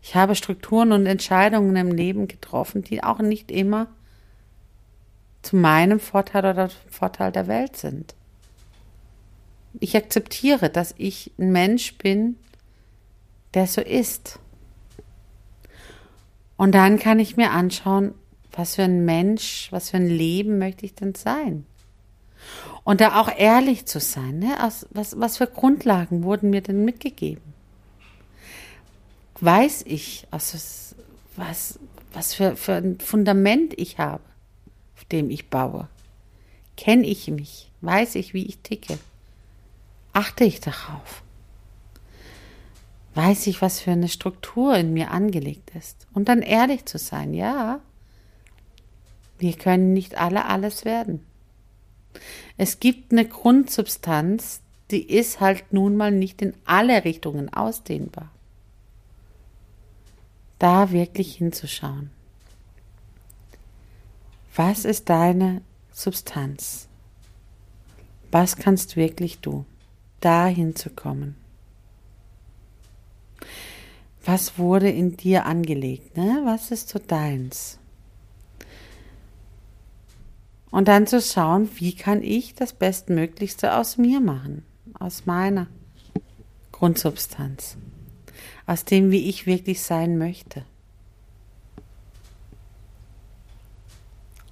Ich 0.03 0.15
habe 0.15 0.35
Strukturen 0.35 0.93
und 0.93 1.07
Entscheidungen 1.07 1.75
im 1.77 1.93
Leben 1.93 2.29
getroffen, 2.29 2.83
die 2.83 3.03
auch 3.03 3.19
nicht 3.19 3.51
immer 3.51 3.89
zu 5.43 5.57
meinem 5.57 6.01
Vorteil 6.01 6.45
oder 6.45 6.69
zum 6.69 6.91
Vorteil 6.91 7.33
der 7.33 7.49
Welt 7.49 7.77
sind. 7.77 8.15
Ich 9.79 9.97
akzeptiere, 9.97 10.69
dass 10.71 10.95
ich 10.97 11.33
ein 11.39 11.53
Mensch 11.53 11.97
bin, 11.99 12.37
der 13.55 13.67
so 13.67 13.81
ist. 13.81 14.39
Und 16.57 16.73
dann 16.73 16.99
kann 16.99 17.19
ich 17.19 17.37
mir 17.37 17.51
anschauen, 17.51 18.15
was 18.53 18.77
für 18.77 18.83
ein 18.83 19.05
Mensch, 19.05 19.69
was 19.71 19.91
für 19.91 19.97
ein 19.97 20.09
Leben 20.09 20.59
möchte 20.59 20.87
ich 20.87 20.95
denn 20.95 21.15
sein? 21.15 21.67
Und 22.85 23.01
da 23.01 23.21
auch 23.21 23.31
ehrlich 23.37 23.87
zu 23.87 24.01
sein, 24.01 24.39
ne? 24.39 24.65
Aus, 24.65 24.87
was, 24.91 25.19
was 25.21 25.37
für 25.37 25.47
Grundlagen 25.47 26.23
wurden 26.23 26.51
mir 26.51 26.63
denn 26.63 26.85
mitgegeben? 26.85 27.43
Weiß 29.41 29.85
ich, 29.87 30.27
aus, 30.31 30.95
was, 31.37 31.79
was 32.13 32.35
für, 32.35 32.57
für 32.57 32.75
ein 32.75 32.99
Fundament 32.99 33.75
ich 33.79 33.99
habe? 33.99 34.23
auf 35.01 35.07
dem 35.07 35.31
ich 35.31 35.49
baue? 35.49 35.89
Kenne 36.77 37.07
ich 37.07 37.29
mich? 37.29 37.71
Weiß 37.81 38.17
ich, 38.17 38.35
wie 38.35 38.45
ich 38.45 38.59
ticke? 38.59 38.99
Achte 40.13 40.45
ich 40.45 40.61
darauf? 40.61 41.23
Weiß 43.15 43.47
ich, 43.47 43.63
was 43.63 43.81
für 43.81 43.93
eine 43.93 44.09
Struktur 44.09 44.77
in 44.77 44.93
mir 44.93 45.11
angelegt 45.11 45.73
ist? 45.75 46.07
Und 46.13 46.29
dann 46.29 46.43
ehrlich 46.43 46.85
zu 46.85 46.99
sein, 46.99 47.33
ja, 47.33 47.81
wir 49.41 49.55
können 49.55 49.93
nicht 49.93 50.17
alle 50.17 50.45
alles 50.45 50.85
werden. 50.85 51.27
Es 52.57 52.81
gibt 52.81 53.13
eine 53.13 53.27
Grundsubstanz, 53.27 54.61
die 54.91 55.03
ist 55.03 55.41
halt 55.41 55.73
nun 55.73 55.97
mal 55.97 56.11
nicht 56.11 56.43
in 56.43 56.55
alle 56.65 57.05
Richtungen 57.05 57.53
ausdehnbar. 57.53 58.31
Da 60.59 60.93
wirklich 60.93 61.37
hinzuschauen. 61.37 62.11
Was 64.55 64.85
ist 64.85 65.09
deine 65.09 65.63
Substanz? 65.93 66.89
Was 68.31 68.57
kannst 68.57 68.97
wirklich 68.97 69.41
du, 69.41 69.65
dahin 70.21 70.77
zu 70.77 70.91
kommen? 70.91 71.37
Was 74.25 74.59
wurde 74.59 74.91
in 74.91 75.17
dir 75.17 75.47
angelegt? 75.47 76.17
Ne? 76.17 76.43
Was 76.45 76.71
ist 76.71 76.91
so 76.91 76.99
deins? 76.99 77.80
Und 80.71 80.89
dann 80.89 81.07
zu 81.07 81.21
schauen, 81.21 81.69
wie 81.77 81.95
kann 81.95 82.23
ich 82.23 82.55
das 82.55 82.73
Bestmöglichste 82.73 83.77
aus 83.77 83.99
mir 83.99 84.21
machen, 84.21 84.65
aus 84.99 85.27
meiner 85.27 85.67
Grundsubstanz, 86.73 87.77
aus 88.67 88.85
dem, 88.85 89.11
wie 89.11 89.29
ich 89.29 89.47
wirklich 89.47 89.83
sein 89.83 90.17
möchte. 90.17 90.65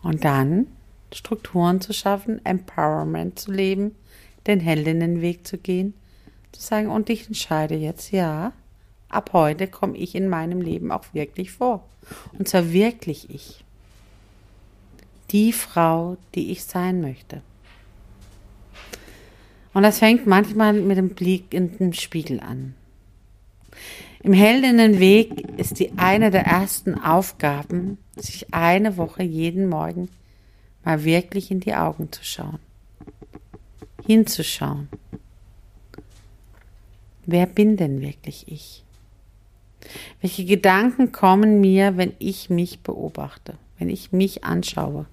Und 0.02 0.24
dann 0.24 0.66
Strukturen 1.12 1.80
zu 1.80 1.92
schaffen, 1.92 2.44
Empowerment 2.44 3.38
zu 3.38 3.52
leben, 3.52 3.94
den 4.46 4.60
Heldinnenweg 4.60 5.46
zu 5.46 5.58
gehen, 5.58 5.94
zu 6.52 6.60
sagen, 6.60 6.88
und 6.88 7.10
ich 7.10 7.26
entscheide 7.26 7.74
jetzt, 7.74 8.10
ja, 8.10 8.52
ab 9.08 9.30
heute 9.32 9.68
komme 9.68 9.96
ich 9.96 10.14
in 10.14 10.28
meinem 10.28 10.60
Leben 10.60 10.92
auch 10.92 11.04
wirklich 11.12 11.52
vor. 11.52 11.88
Und 12.38 12.48
zwar 12.48 12.72
wirklich 12.72 13.30
ich. 13.30 13.64
Die 15.30 15.52
Frau, 15.52 16.16
die 16.34 16.50
ich 16.50 16.64
sein 16.64 17.00
möchte. 17.00 17.42
Und 19.74 19.82
das 19.82 19.98
fängt 19.98 20.26
manchmal 20.26 20.72
mit 20.72 20.96
dem 20.96 21.10
Blick 21.10 21.52
in 21.52 21.76
den 21.76 21.92
Spiegel 21.92 22.40
an. 22.40 22.74
Im 24.22 24.32
Heldinnenweg 24.32 25.58
ist 25.58 25.78
die 25.78 25.92
eine 25.96 26.30
der 26.30 26.44
ersten 26.44 26.96
Aufgaben, 26.96 27.98
sich 28.16 28.52
eine 28.52 28.96
Woche 28.96 29.22
jeden 29.22 29.68
Morgen 29.68 30.08
mal 30.84 31.04
wirklich 31.04 31.50
in 31.50 31.60
die 31.60 31.74
Augen 31.74 32.10
zu 32.10 32.24
schauen. 32.24 32.58
Hinzuschauen. 34.04 34.88
Wer 37.26 37.46
bin 37.46 37.76
denn 37.76 38.00
wirklich 38.00 38.50
ich? 38.50 38.82
Welche 40.20 40.44
Gedanken 40.44 41.12
kommen 41.12 41.60
mir, 41.60 41.96
wenn 41.96 42.14
ich 42.18 42.50
mich 42.50 42.80
beobachte, 42.80 43.54
wenn 43.78 43.90
ich 43.90 44.12
mich 44.12 44.44
anschaue, 44.44 45.06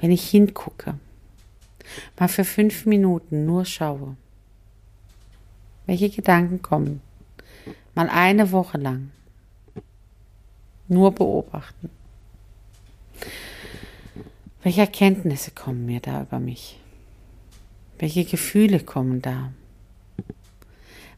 wenn 0.00 0.10
ich 0.10 0.28
hingucke, 0.28 0.94
mal 2.18 2.28
für 2.28 2.44
fünf 2.44 2.86
Minuten 2.86 3.46
nur 3.46 3.64
schaue? 3.64 4.16
Welche 5.86 6.10
Gedanken 6.10 6.62
kommen? 6.62 7.00
Mal 7.94 8.08
eine 8.08 8.52
Woche 8.52 8.78
lang. 8.78 9.10
Nur 10.88 11.12
beobachten. 11.12 11.90
Welche 14.62 14.82
Erkenntnisse 14.82 15.52
kommen 15.52 15.86
mir 15.86 16.00
da 16.00 16.22
über 16.22 16.38
mich? 16.38 16.78
Welche 17.98 18.24
Gefühle 18.24 18.80
kommen 18.80 19.22
da? 19.22 19.52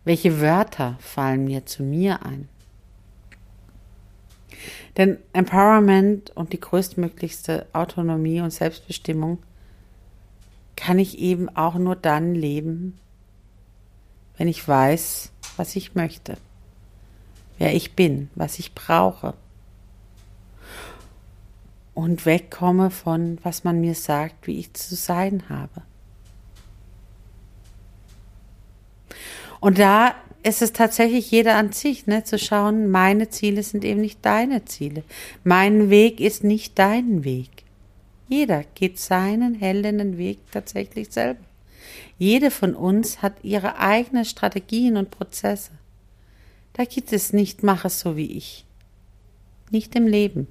Welche 0.05 0.41
Wörter 0.41 0.97
fallen 1.01 1.45
mir 1.45 1.65
zu 1.67 1.83
mir 1.83 2.25
ein? 2.25 2.49
Denn 4.97 5.19
Empowerment 5.33 6.31
und 6.31 6.53
die 6.53 6.61
größtmöglichste 6.61 7.67
Autonomie 7.73 8.41
und 8.41 8.51
Selbstbestimmung 8.51 9.39
kann 10.77 10.99
ich 10.99 11.19
eben 11.19 11.49
auch 11.55 11.75
nur 11.75 11.97
dann 11.97 12.35
leben, 12.35 12.99
wenn 14.37 14.49
ich 14.49 14.67
weiß, 14.67 15.33
was 15.57 15.77
ich 15.77 15.95
möchte, 15.95 16.37
wer 17.59 17.75
ich 17.75 17.95
bin, 17.95 18.31
was 18.35 18.59
ich 18.59 18.75
brauche. 18.75 19.35
Und 21.95 22.25
wegkomme 22.25 22.91
von, 22.91 23.39
was 23.43 23.65
man 23.65 23.81
mir 23.81 23.95
sagt, 23.95 24.47
wie 24.47 24.59
ich 24.59 24.73
zu 24.75 24.95
sein 24.95 25.45
habe. 25.49 25.83
Und 29.61 29.79
da 29.79 30.15
ist 30.43 30.63
es 30.63 30.73
tatsächlich 30.73 31.31
jeder 31.31 31.57
an 31.57 31.73
sich, 31.73 32.07
ne, 32.07 32.25
zu 32.25 32.39
schauen, 32.39 32.91
meine 32.91 33.29
Ziele 33.29 33.63
sind 33.63 33.85
eben 33.85 34.01
nicht 34.01 34.19
deine 34.23 34.65
Ziele. 34.65 35.05
Mein 35.45 35.91
Weg 35.91 36.21
ist 36.21 36.43
nicht 36.43 36.79
dein 36.79 37.25
Weg. 37.25 37.49
Jeder 38.29 38.65
geht 38.75 38.99
seinen 38.99 39.55
hellenden 39.55 40.19
Weg 40.19 40.39
tatsächlich 40.51 41.13
selber. 41.13 41.41
Jede 42.19 42.51
von 42.51 42.75
uns 42.75 43.23
hat 43.23 43.35
ihre 43.43 43.79
eigenen 43.79 44.25
Strategien 44.25 44.97
und 44.97 45.11
Prozesse. 45.11 45.73
Da 46.73 46.85
gibt 46.85 47.13
es 47.13 47.33
nicht, 47.33 47.63
mach 47.63 47.85
es 47.85 48.01
so 48.01 48.17
wie 48.17 48.37
ich. 48.37 48.65
Nicht 49.71 49.95
im 49.95 50.07
Leben, 50.07 50.47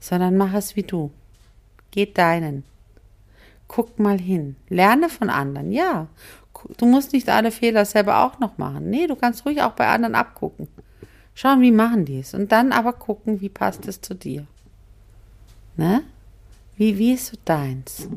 sondern 0.00 0.36
mach 0.36 0.54
es 0.54 0.76
wie 0.76 0.82
du. 0.82 1.10
Geh 1.90 2.06
deinen. 2.06 2.64
Guck 3.68 3.98
mal 3.98 4.18
hin. 4.18 4.56
Lerne 4.68 5.08
von 5.08 5.30
anderen, 5.30 5.72
ja. 5.72 6.08
Du 6.76 6.86
musst 6.86 7.12
nicht 7.12 7.28
alle 7.28 7.50
Fehler 7.50 7.84
selber 7.84 8.24
auch 8.24 8.38
noch 8.38 8.58
machen. 8.58 8.90
Nee, 8.90 9.06
du 9.06 9.16
kannst 9.16 9.44
ruhig 9.46 9.62
auch 9.62 9.72
bei 9.72 9.86
anderen 9.86 10.14
abgucken. 10.14 10.68
Schauen, 11.34 11.60
wie 11.60 11.72
machen 11.72 12.04
die 12.04 12.20
es. 12.20 12.34
Und 12.34 12.52
dann 12.52 12.72
aber 12.72 12.92
gucken, 12.92 13.40
wie 13.40 13.48
passt 13.48 13.86
es 13.86 14.00
zu 14.00 14.14
dir. 14.14 14.46
Ne? 15.76 16.02
Wie, 16.76 16.98
wie 16.98 17.12
ist 17.12 17.26
so 17.26 17.36
deins? 17.44 18.08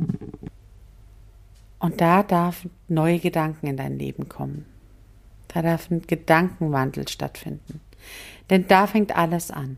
Und 1.79 2.01
da 2.01 2.23
darf 2.23 2.67
neue 2.87 3.19
Gedanken 3.19 3.67
in 3.67 3.77
dein 3.77 3.97
Leben 3.97 4.29
kommen. 4.29 4.65
Da 5.49 5.61
darf 5.61 5.89
ein 5.89 6.01
Gedankenwandel 6.05 7.07
stattfinden. 7.07 7.81
Denn 8.49 8.67
da 8.67 8.87
fängt 8.87 9.15
alles 9.15 9.51
an. 9.51 9.77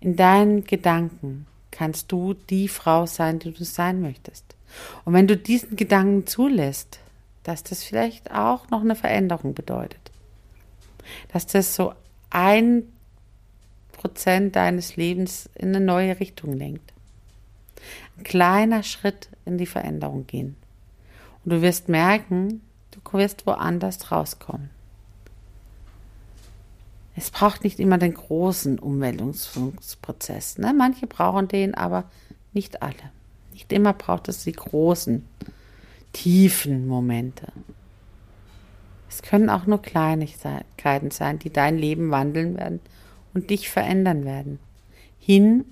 In 0.00 0.16
deinen 0.16 0.64
Gedanken 0.64 1.46
kannst 1.70 2.12
du 2.12 2.34
die 2.34 2.68
Frau 2.68 3.06
sein, 3.06 3.38
die 3.38 3.52
du 3.52 3.64
sein 3.64 4.00
möchtest. 4.00 4.56
Und 5.04 5.12
wenn 5.12 5.26
du 5.26 5.36
diesen 5.36 5.76
Gedanken 5.76 6.26
zulässt, 6.26 7.00
dass 7.46 7.62
das 7.62 7.84
vielleicht 7.84 8.32
auch 8.32 8.70
noch 8.70 8.80
eine 8.80 8.96
Veränderung 8.96 9.54
bedeutet, 9.54 10.10
dass 11.32 11.46
das 11.46 11.76
so 11.76 11.94
ein 12.28 12.82
Prozent 13.92 14.56
deines 14.56 14.96
Lebens 14.96 15.48
in 15.54 15.68
eine 15.68 15.84
neue 15.84 16.18
Richtung 16.18 16.54
lenkt. 16.54 16.92
Ein 18.18 18.24
kleiner 18.24 18.82
Schritt 18.82 19.28
in 19.44 19.58
die 19.58 19.66
Veränderung 19.66 20.26
gehen. 20.26 20.56
Und 21.44 21.52
du 21.52 21.62
wirst 21.62 21.88
merken, 21.88 22.62
du 22.90 23.00
wirst 23.16 23.46
woanders 23.46 24.10
rauskommen. 24.10 24.70
Es 27.14 27.30
braucht 27.30 27.62
nicht 27.62 27.78
immer 27.78 27.96
den 27.96 28.14
großen 28.14 28.80
Umwälzungsprozess. 28.80 30.58
Ne? 30.58 30.74
Manche 30.76 31.06
brauchen 31.06 31.46
den, 31.46 31.76
aber 31.76 32.10
nicht 32.52 32.82
alle. 32.82 32.94
Nicht 33.52 33.72
immer 33.72 33.92
braucht 33.92 34.28
es 34.28 34.42
die 34.42 34.52
großen, 34.52 35.24
tiefen 36.16 36.88
Momente. 36.88 37.52
Es 39.06 39.20
können 39.20 39.50
auch 39.50 39.66
nur 39.66 39.82
Kleinigkeiten 39.82 41.10
sein, 41.10 41.38
die 41.38 41.50
dein 41.50 41.76
Leben 41.76 42.10
wandeln 42.10 42.56
werden 42.56 42.80
und 43.34 43.50
dich 43.50 43.68
verändern 43.68 44.24
werden. 44.24 44.58
Hin 45.18 45.66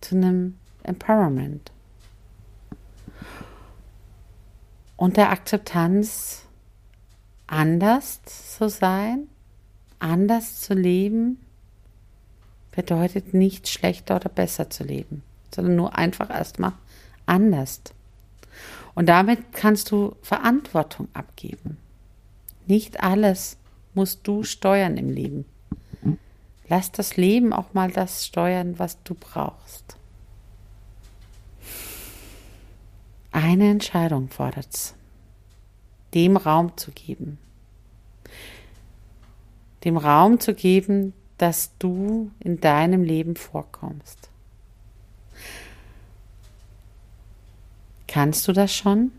zu 0.00 0.16
einem 0.16 0.56
Empowerment. 0.82 1.72
Und 4.96 5.18
der 5.18 5.30
Akzeptanz, 5.30 6.46
anders 7.46 8.22
zu 8.24 8.70
sein, 8.70 9.28
anders 9.98 10.60
zu 10.62 10.72
leben, 10.72 11.38
bedeutet 12.74 13.34
nicht 13.34 13.68
schlechter 13.68 14.16
oder 14.16 14.30
besser 14.30 14.70
zu 14.70 14.84
leben, 14.84 15.22
sondern 15.54 15.76
nur 15.76 15.98
einfach 15.98 16.30
erstmal 16.30 16.72
anders. 17.26 17.82
Und 18.94 19.06
damit 19.06 19.52
kannst 19.52 19.90
du 19.90 20.16
Verantwortung 20.22 21.08
abgeben. 21.14 21.78
Nicht 22.66 23.02
alles 23.02 23.56
musst 23.94 24.26
du 24.26 24.42
steuern 24.42 24.96
im 24.96 25.10
Leben. 25.10 25.44
Lass 26.68 26.92
das 26.92 27.16
Leben 27.16 27.52
auch 27.52 27.74
mal 27.74 27.90
das 27.90 28.26
steuern, 28.26 28.78
was 28.78 29.02
du 29.02 29.14
brauchst. 29.14 29.96
Eine 33.30 33.70
Entscheidung 33.70 34.28
fordert 34.28 34.68
es, 34.72 34.94
dem 36.14 36.36
Raum 36.36 36.76
zu 36.76 36.90
geben. 36.92 37.38
Dem 39.84 39.96
Raum 39.96 40.38
zu 40.38 40.54
geben, 40.54 41.12
dass 41.38 41.76
du 41.78 42.30
in 42.40 42.60
deinem 42.60 43.02
Leben 43.02 43.36
vorkommst. 43.36 44.31
Kannst 48.12 48.46
du 48.46 48.52
das 48.52 48.74
schon? 48.74 49.10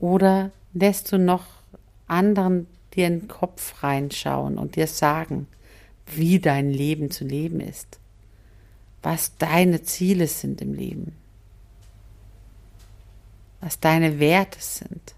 Oder 0.00 0.50
lässt 0.72 1.12
du 1.12 1.18
noch 1.18 1.44
anderen 2.06 2.66
dir 2.94 3.08
in 3.08 3.20
den 3.20 3.28
Kopf 3.28 3.82
reinschauen 3.82 4.56
und 4.56 4.76
dir 4.76 4.86
sagen, 4.86 5.46
wie 6.06 6.40
dein 6.40 6.70
Leben 6.70 7.10
zu 7.10 7.24
leben 7.24 7.60
ist, 7.60 8.00
was 9.02 9.36
deine 9.36 9.82
Ziele 9.82 10.26
sind 10.26 10.62
im 10.62 10.72
Leben, 10.72 11.14
was 13.60 13.78
deine 13.78 14.18
Werte 14.18 14.58
sind. 14.58 15.14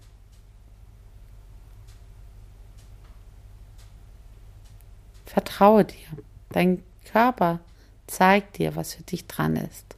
Vertraue 5.25 5.85
dir. 5.85 6.09
Dein 6.49 6.83
Körper 7.05 7.61
zeigt 8.05 8.57
dir, 8.57 8.75
was 8.75 8.95
für 8.95 9.03
dich 9.03 9.25
dran 9.27 9.55
ist. 9.55 9.95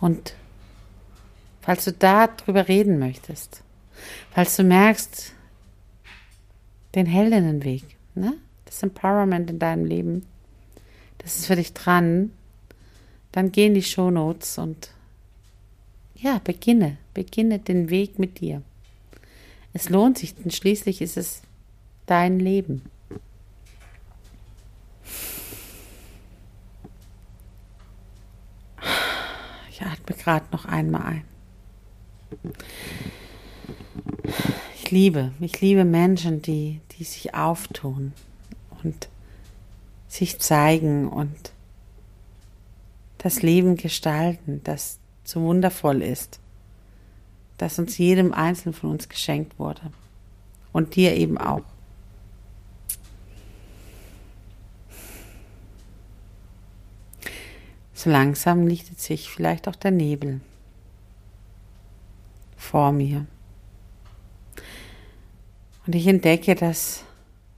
Und 0.00 0.34
falls 1.60 1.84
du 1.84 1.92
darüber 1.92 2.68
reden 2.68 2.98
möchtest, 2.98 3.62
falls 4.30 4.56
du 4.56 4.64
merkst, 4.64 5.32
den 6.94 7.06
Heldinnenweg, 7.06 7.84
ne? 8.14 8.34
das 8.64 8.82
Empowerment 8.82 9.50
in 9.50 9.58
deinem 9.58 9.84
Leben, 9.84 10.26
das 11.18 11.36
ist 11.36 11.46
für 11.46 11.56
dich 11.56 11.72
dran, 11.72 12.32
dann 13.32 13.52
geh 13.52 13.66
in 13.66 13.74
die 13.74 13.82
Show 13.82 14.10
Notes 14.10 14.58
und 14.58 14.90
ja, 16.14 16.40
beginne, 16.42 16.96
beginne 17.14 17.58
den 17.58 17.90
Weg 17.90 18.18
mit 18.18 18.40
dir. 18.40 18.62
Es 19.72 19.88
lohnt 19.88 20.18
sich, 20.18 20.34
denn 20.34 20.50
schließlich 20.50 21.00
ist 21.00 21.16
es 21.16 21.42
dein 22.06 22.40
Leben. 22.40 22.82
Ich 29.78 29.86
atme 29.86 30.16
gerade 30.16 30.46
noch 30.50 30.64
einmal 30.64 31.02
ein. 31.02 31.24
Ich 34.74 34.90
liebe, 34.90 35.30
ich 35.38 35.60
liebe 35.60 35.84
Menschen, 35.84 36.42
die, 36.42 36.80
die 36.92 37.04
sich 37.04 37.36
auftun 37.36 38.12
und 38.82 39.08
sich 40.08 40.40
zeigen 40.40 41.06
und 41.06 41.52
das 43.18 43.42
Leben 43.42 43.76
gestalten, 43.76 44.62
das 44.64 44.98
so 45.22 45.42
wundervoll 45.42 46.02
ist, 46.02 46.40
das 47.56 47.78
uns 47.78 47.98
jedem 47.98 48.32
Einzelnen 48.32 48.74
von 48.74 48.90
uns 48.90 49.08
geschenkt 49.08 49.60
wurde 49.60 49.92
und 50.72 50.96
dir 50.96 51.14
eben 51.14 51.38
auch. 51.38 51.62
So 57.98 58.10
langsam 58.10 58.68
lichtet 58.68 59.00
sich 59.00 59.28
vielleicht 59.28 59.66
auch 59.66 59.74
der 59.74 59.90
Nebel 59.90 60.40
vor 62.56 62.92
mir. 62.92 63.26
Und 65.84 65.96
ich 65.96 66.06
entdecke, 66.06 66.54
dass 66.54 67.02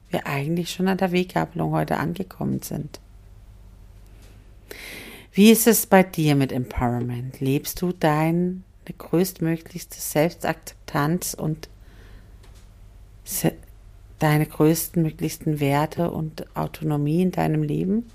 wir 0.08 0.26
eigentlich 0.26 0.70
schon 0.70 0.88
an 0.88 0.96
der 0.96 1.12
Weggabelung 1.12 1.72
heute 1.72 1.98
angekommen 1.98 2.62
sind. 2.62 3.00
Wie 5.30 5.50
ist 5.50 5.66
es 5.66 5.86
bei 5.86 6.02
dir 6.02 6.34
mit 6.36 6.52
Empowerment? 6.52 7.40
Lebst 7.40 7.82
du 7.82 7.92
deine 7.92 8.62
größtmöglichste 8.96 10.00
Selbstakzeptanz 10.00 11.34
und 11.34 11.68
deine 14.18 14.46
größtmöglichsten 14.46 15.60
Werte 15.60 16.10
und 16.10 16.46
Autonomie 16.56 17.20
in 17.20 17.30
deinem 17.30 17.62
Leben? 17.62 18.10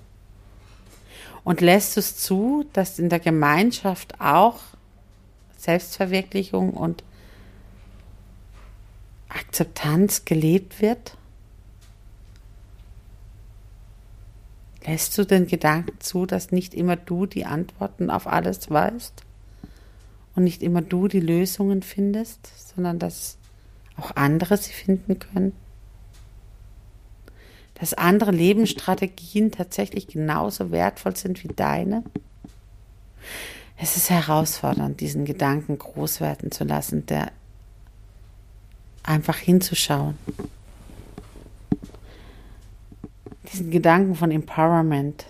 Und 1.45 1.61
lässt 1.61 1.95
es 1.95 2.17
zu, 2.17 2.65
dass 2.73 2.99
in 2.99 3.07
der 3.07 3.19
Gemeinschaft 3.19 4.19
auch 4.19 4.59
Selbstverwirklichung 5.57 6.71
und 6.73 7.03
Akzeptanz 9.29 10.25
gelebt 10.25 10.81
wird? 10.81 11.15
Lässt 14.87 15.15
du 15.17 15.23
den 15.23 15.45
Gedanken 15.45 15.99
zu, 15.99 16.25
dass 16.25 16.51
nicht 16.51 16.73
immer 16.73 16.95
du 16.95 17.27
die 17.27 17.45
Antworten 17.45 18.09
auf 18.09 18.25
alles 18.25 18.69
weißt 18.71 19.21
und 20.35 20.43
nicht 20.43 20.63
immer 20.63 20.81
du 20.81 21.07
die 21.07 21.19
Lösungen 21.19 21.83
findest, 21.83 22.39
sondern 22.75 22.97
dass 22.97 23.37
auch 23.97 24.15
andere 24.15 24.57
sie 24.57 24.73
finden 24.73 25.19
können? 25.19 25.53
Dass 27.75 27.93
andere 27.93 28.31
Lebensstrategien 28.31 29.51
tatsächlich 29.51 30.07
genauso 30.07 30.71
wertvoll 30.71 31.15
sind 31.15 31.43
wie 31.43 31.49
deine? 31.49 32.03
Es 33.77 33.97
ist 33.97 34.09
herausfordernd, 34.09 35.01
diesen 35.01 35.25
Gedanken 35.25 35.77
groß 35.77 36.21
werden 36.21 36.51
zu 36.51 36.63
lassen, 36.63 37.05
der 37.05 37.31
einfach 39.03 39.37
hinzuschauen. 39.37 40.17
Diesen 43.51 43.71
Gedanken 43.71 44.15
von 44.15 44.31
Empowerment 44.31 45.25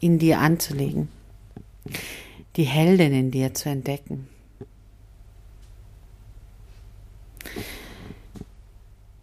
in 0.00 0.18
dir 0.18 0.40
anzulegen. 0.40 1.08
Die 2.56 2.64
Heldin 2.64 3.12
in 3.14 3.30
dir 3.30 3.54
zu 3.54 3.68
entdecken. 3.68 4.28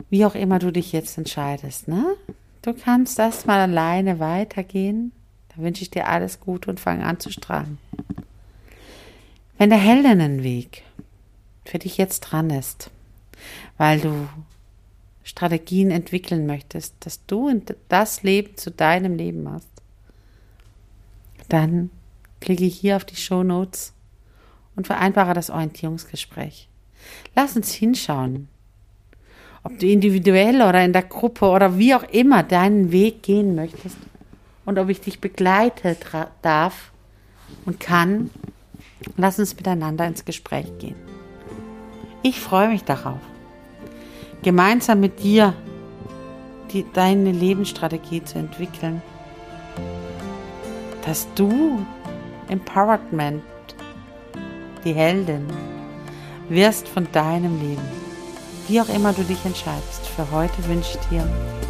Wie 0.09 0.25
auch 0.25 0.35
immer 0.35 0.59
du 0.59 0.71
dich 0.71 0.91
jetzt 0.91 1.17
entscheidest, 1.17 1.87
ne? 1.87 2.15
Du 2.61 2.73
kannst 2.73 3.19
erstmal 3.19 3.59
alleine 3.59 4.19
weitergehen. 4.19 5.11
Da 5.49 5.63
wünsche 5.63 5.81
ich 5.81 5.91
dir 5.91 6.07
alles 6.07 6.39
Gute 6.39 6.69
und 6.69 6.79
fang 6.79 7.01
an 7.01 7.19
zu 7.19 7.31
strahlen. 7.31 7.77
Wenn 9.57 9.69
der 9.69 9.79
Heldinnenweg 9.79 10.83
für 11.65 11.79
dich 11.79 11.97
jetzt 11.97 12.21
dran 12.21 12.49
ist, 12.49 12.91
weil 13.77 13.99
du 13.99 14.27
Strategien 15.23 15.91
entwickeln 15.91 16.45
möchtest, 16.45 16.95
dass 17.01 17.25
du 17.25 17.61
das 17.87 18.23
Leben 18.23 18.57
zu 18.57 18.71
deinem 18.71 19.15
Leben 19.15 19.43
machst, 19.43 19.69
dann 21.49 21.91
klicke 22.41 22.65
hier 22.65 22.95
auf 22.95 23.05
die 23.05 23.15
Show 23.15 23.43
Notes 23.43 23.93
und 24.75 24.87
vereinbare 24.87 25.33
das 25.33 25.49
Orientierungsgespräch. 25.49 26.67
Lass 27.35 27.55
uns 27.55 27.71
hinschauen, 27.73 28.47
ob 29.63 29.77
du 29.77 29.87
individuell 29.87 30.61
oder 30.61 30.83
in 30.83 30.93
der 30.93 31.03
Gruppe 31.03 31.45
oder 31.45 31.77
wie 31.77 31.93
auch 31.93 32.03
immer 32.03 32.43
deinen 32.43 32.91
Weg 32.91 33.23
gehen 33.23 33.55
möchtest 33.55 33.97
und 34.65 34.77
ob 34.77 34.89
ich 34.89 35.01
dich 35.01 35.19
begleiten 35.19 35.95
darf 36.41 36.91
und 37.65 37.79
kann, 37.79 38.29
lass 39.17 39.39
uns 39.39 39.55
miteinander 39.55 40.05
ins 40.05 40.25
Gespräch 40.25 40.67
gehen. 40.79 40.95
Ich 42.21 42.39
freue 42.39 42.69
mich 42.69 42.83
darauf, 42.83 43.19
gemeinsam 44.43 44.99
mit 44.99 45.23
dir 45.23 45.53
die, 46.71 46.85
deine 46.93 47.31
Lebensstrategie 47.31 48.23
zu 48.23 48.37
entwickeln, 48.39 49.01
dass 51.05 51.27
du 51.35 51.85
Empowerment, 52.49 53.43
die 54.83 54.93
Heldin, 54.93 55.47
wirst 56.49 56.87
von 56.87 57.07
deinem 57.11 57.59
Leben. 57.61 58.08
Wie 58.69 58.79
auch 58.79 58.89
immer 58.89 59.13
du 59.13 59.23
dich 59.23 59.43
entscheidest, 59.45 60.05
für 60.15 60.29
heute 60.29 60.67
wünsche 60.67 60.99
ich 60.99 61.07
dir, 61.07 61.27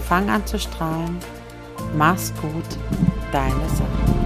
fang 0.10 0.30
an 0.30 0.46
zu 0.46 0.60
strahlen, 0.60 1.18
Mach's 1.96 2.34
gut, 2.42 2.78
deine 3.32 3.70
Sache. 3.70 4.19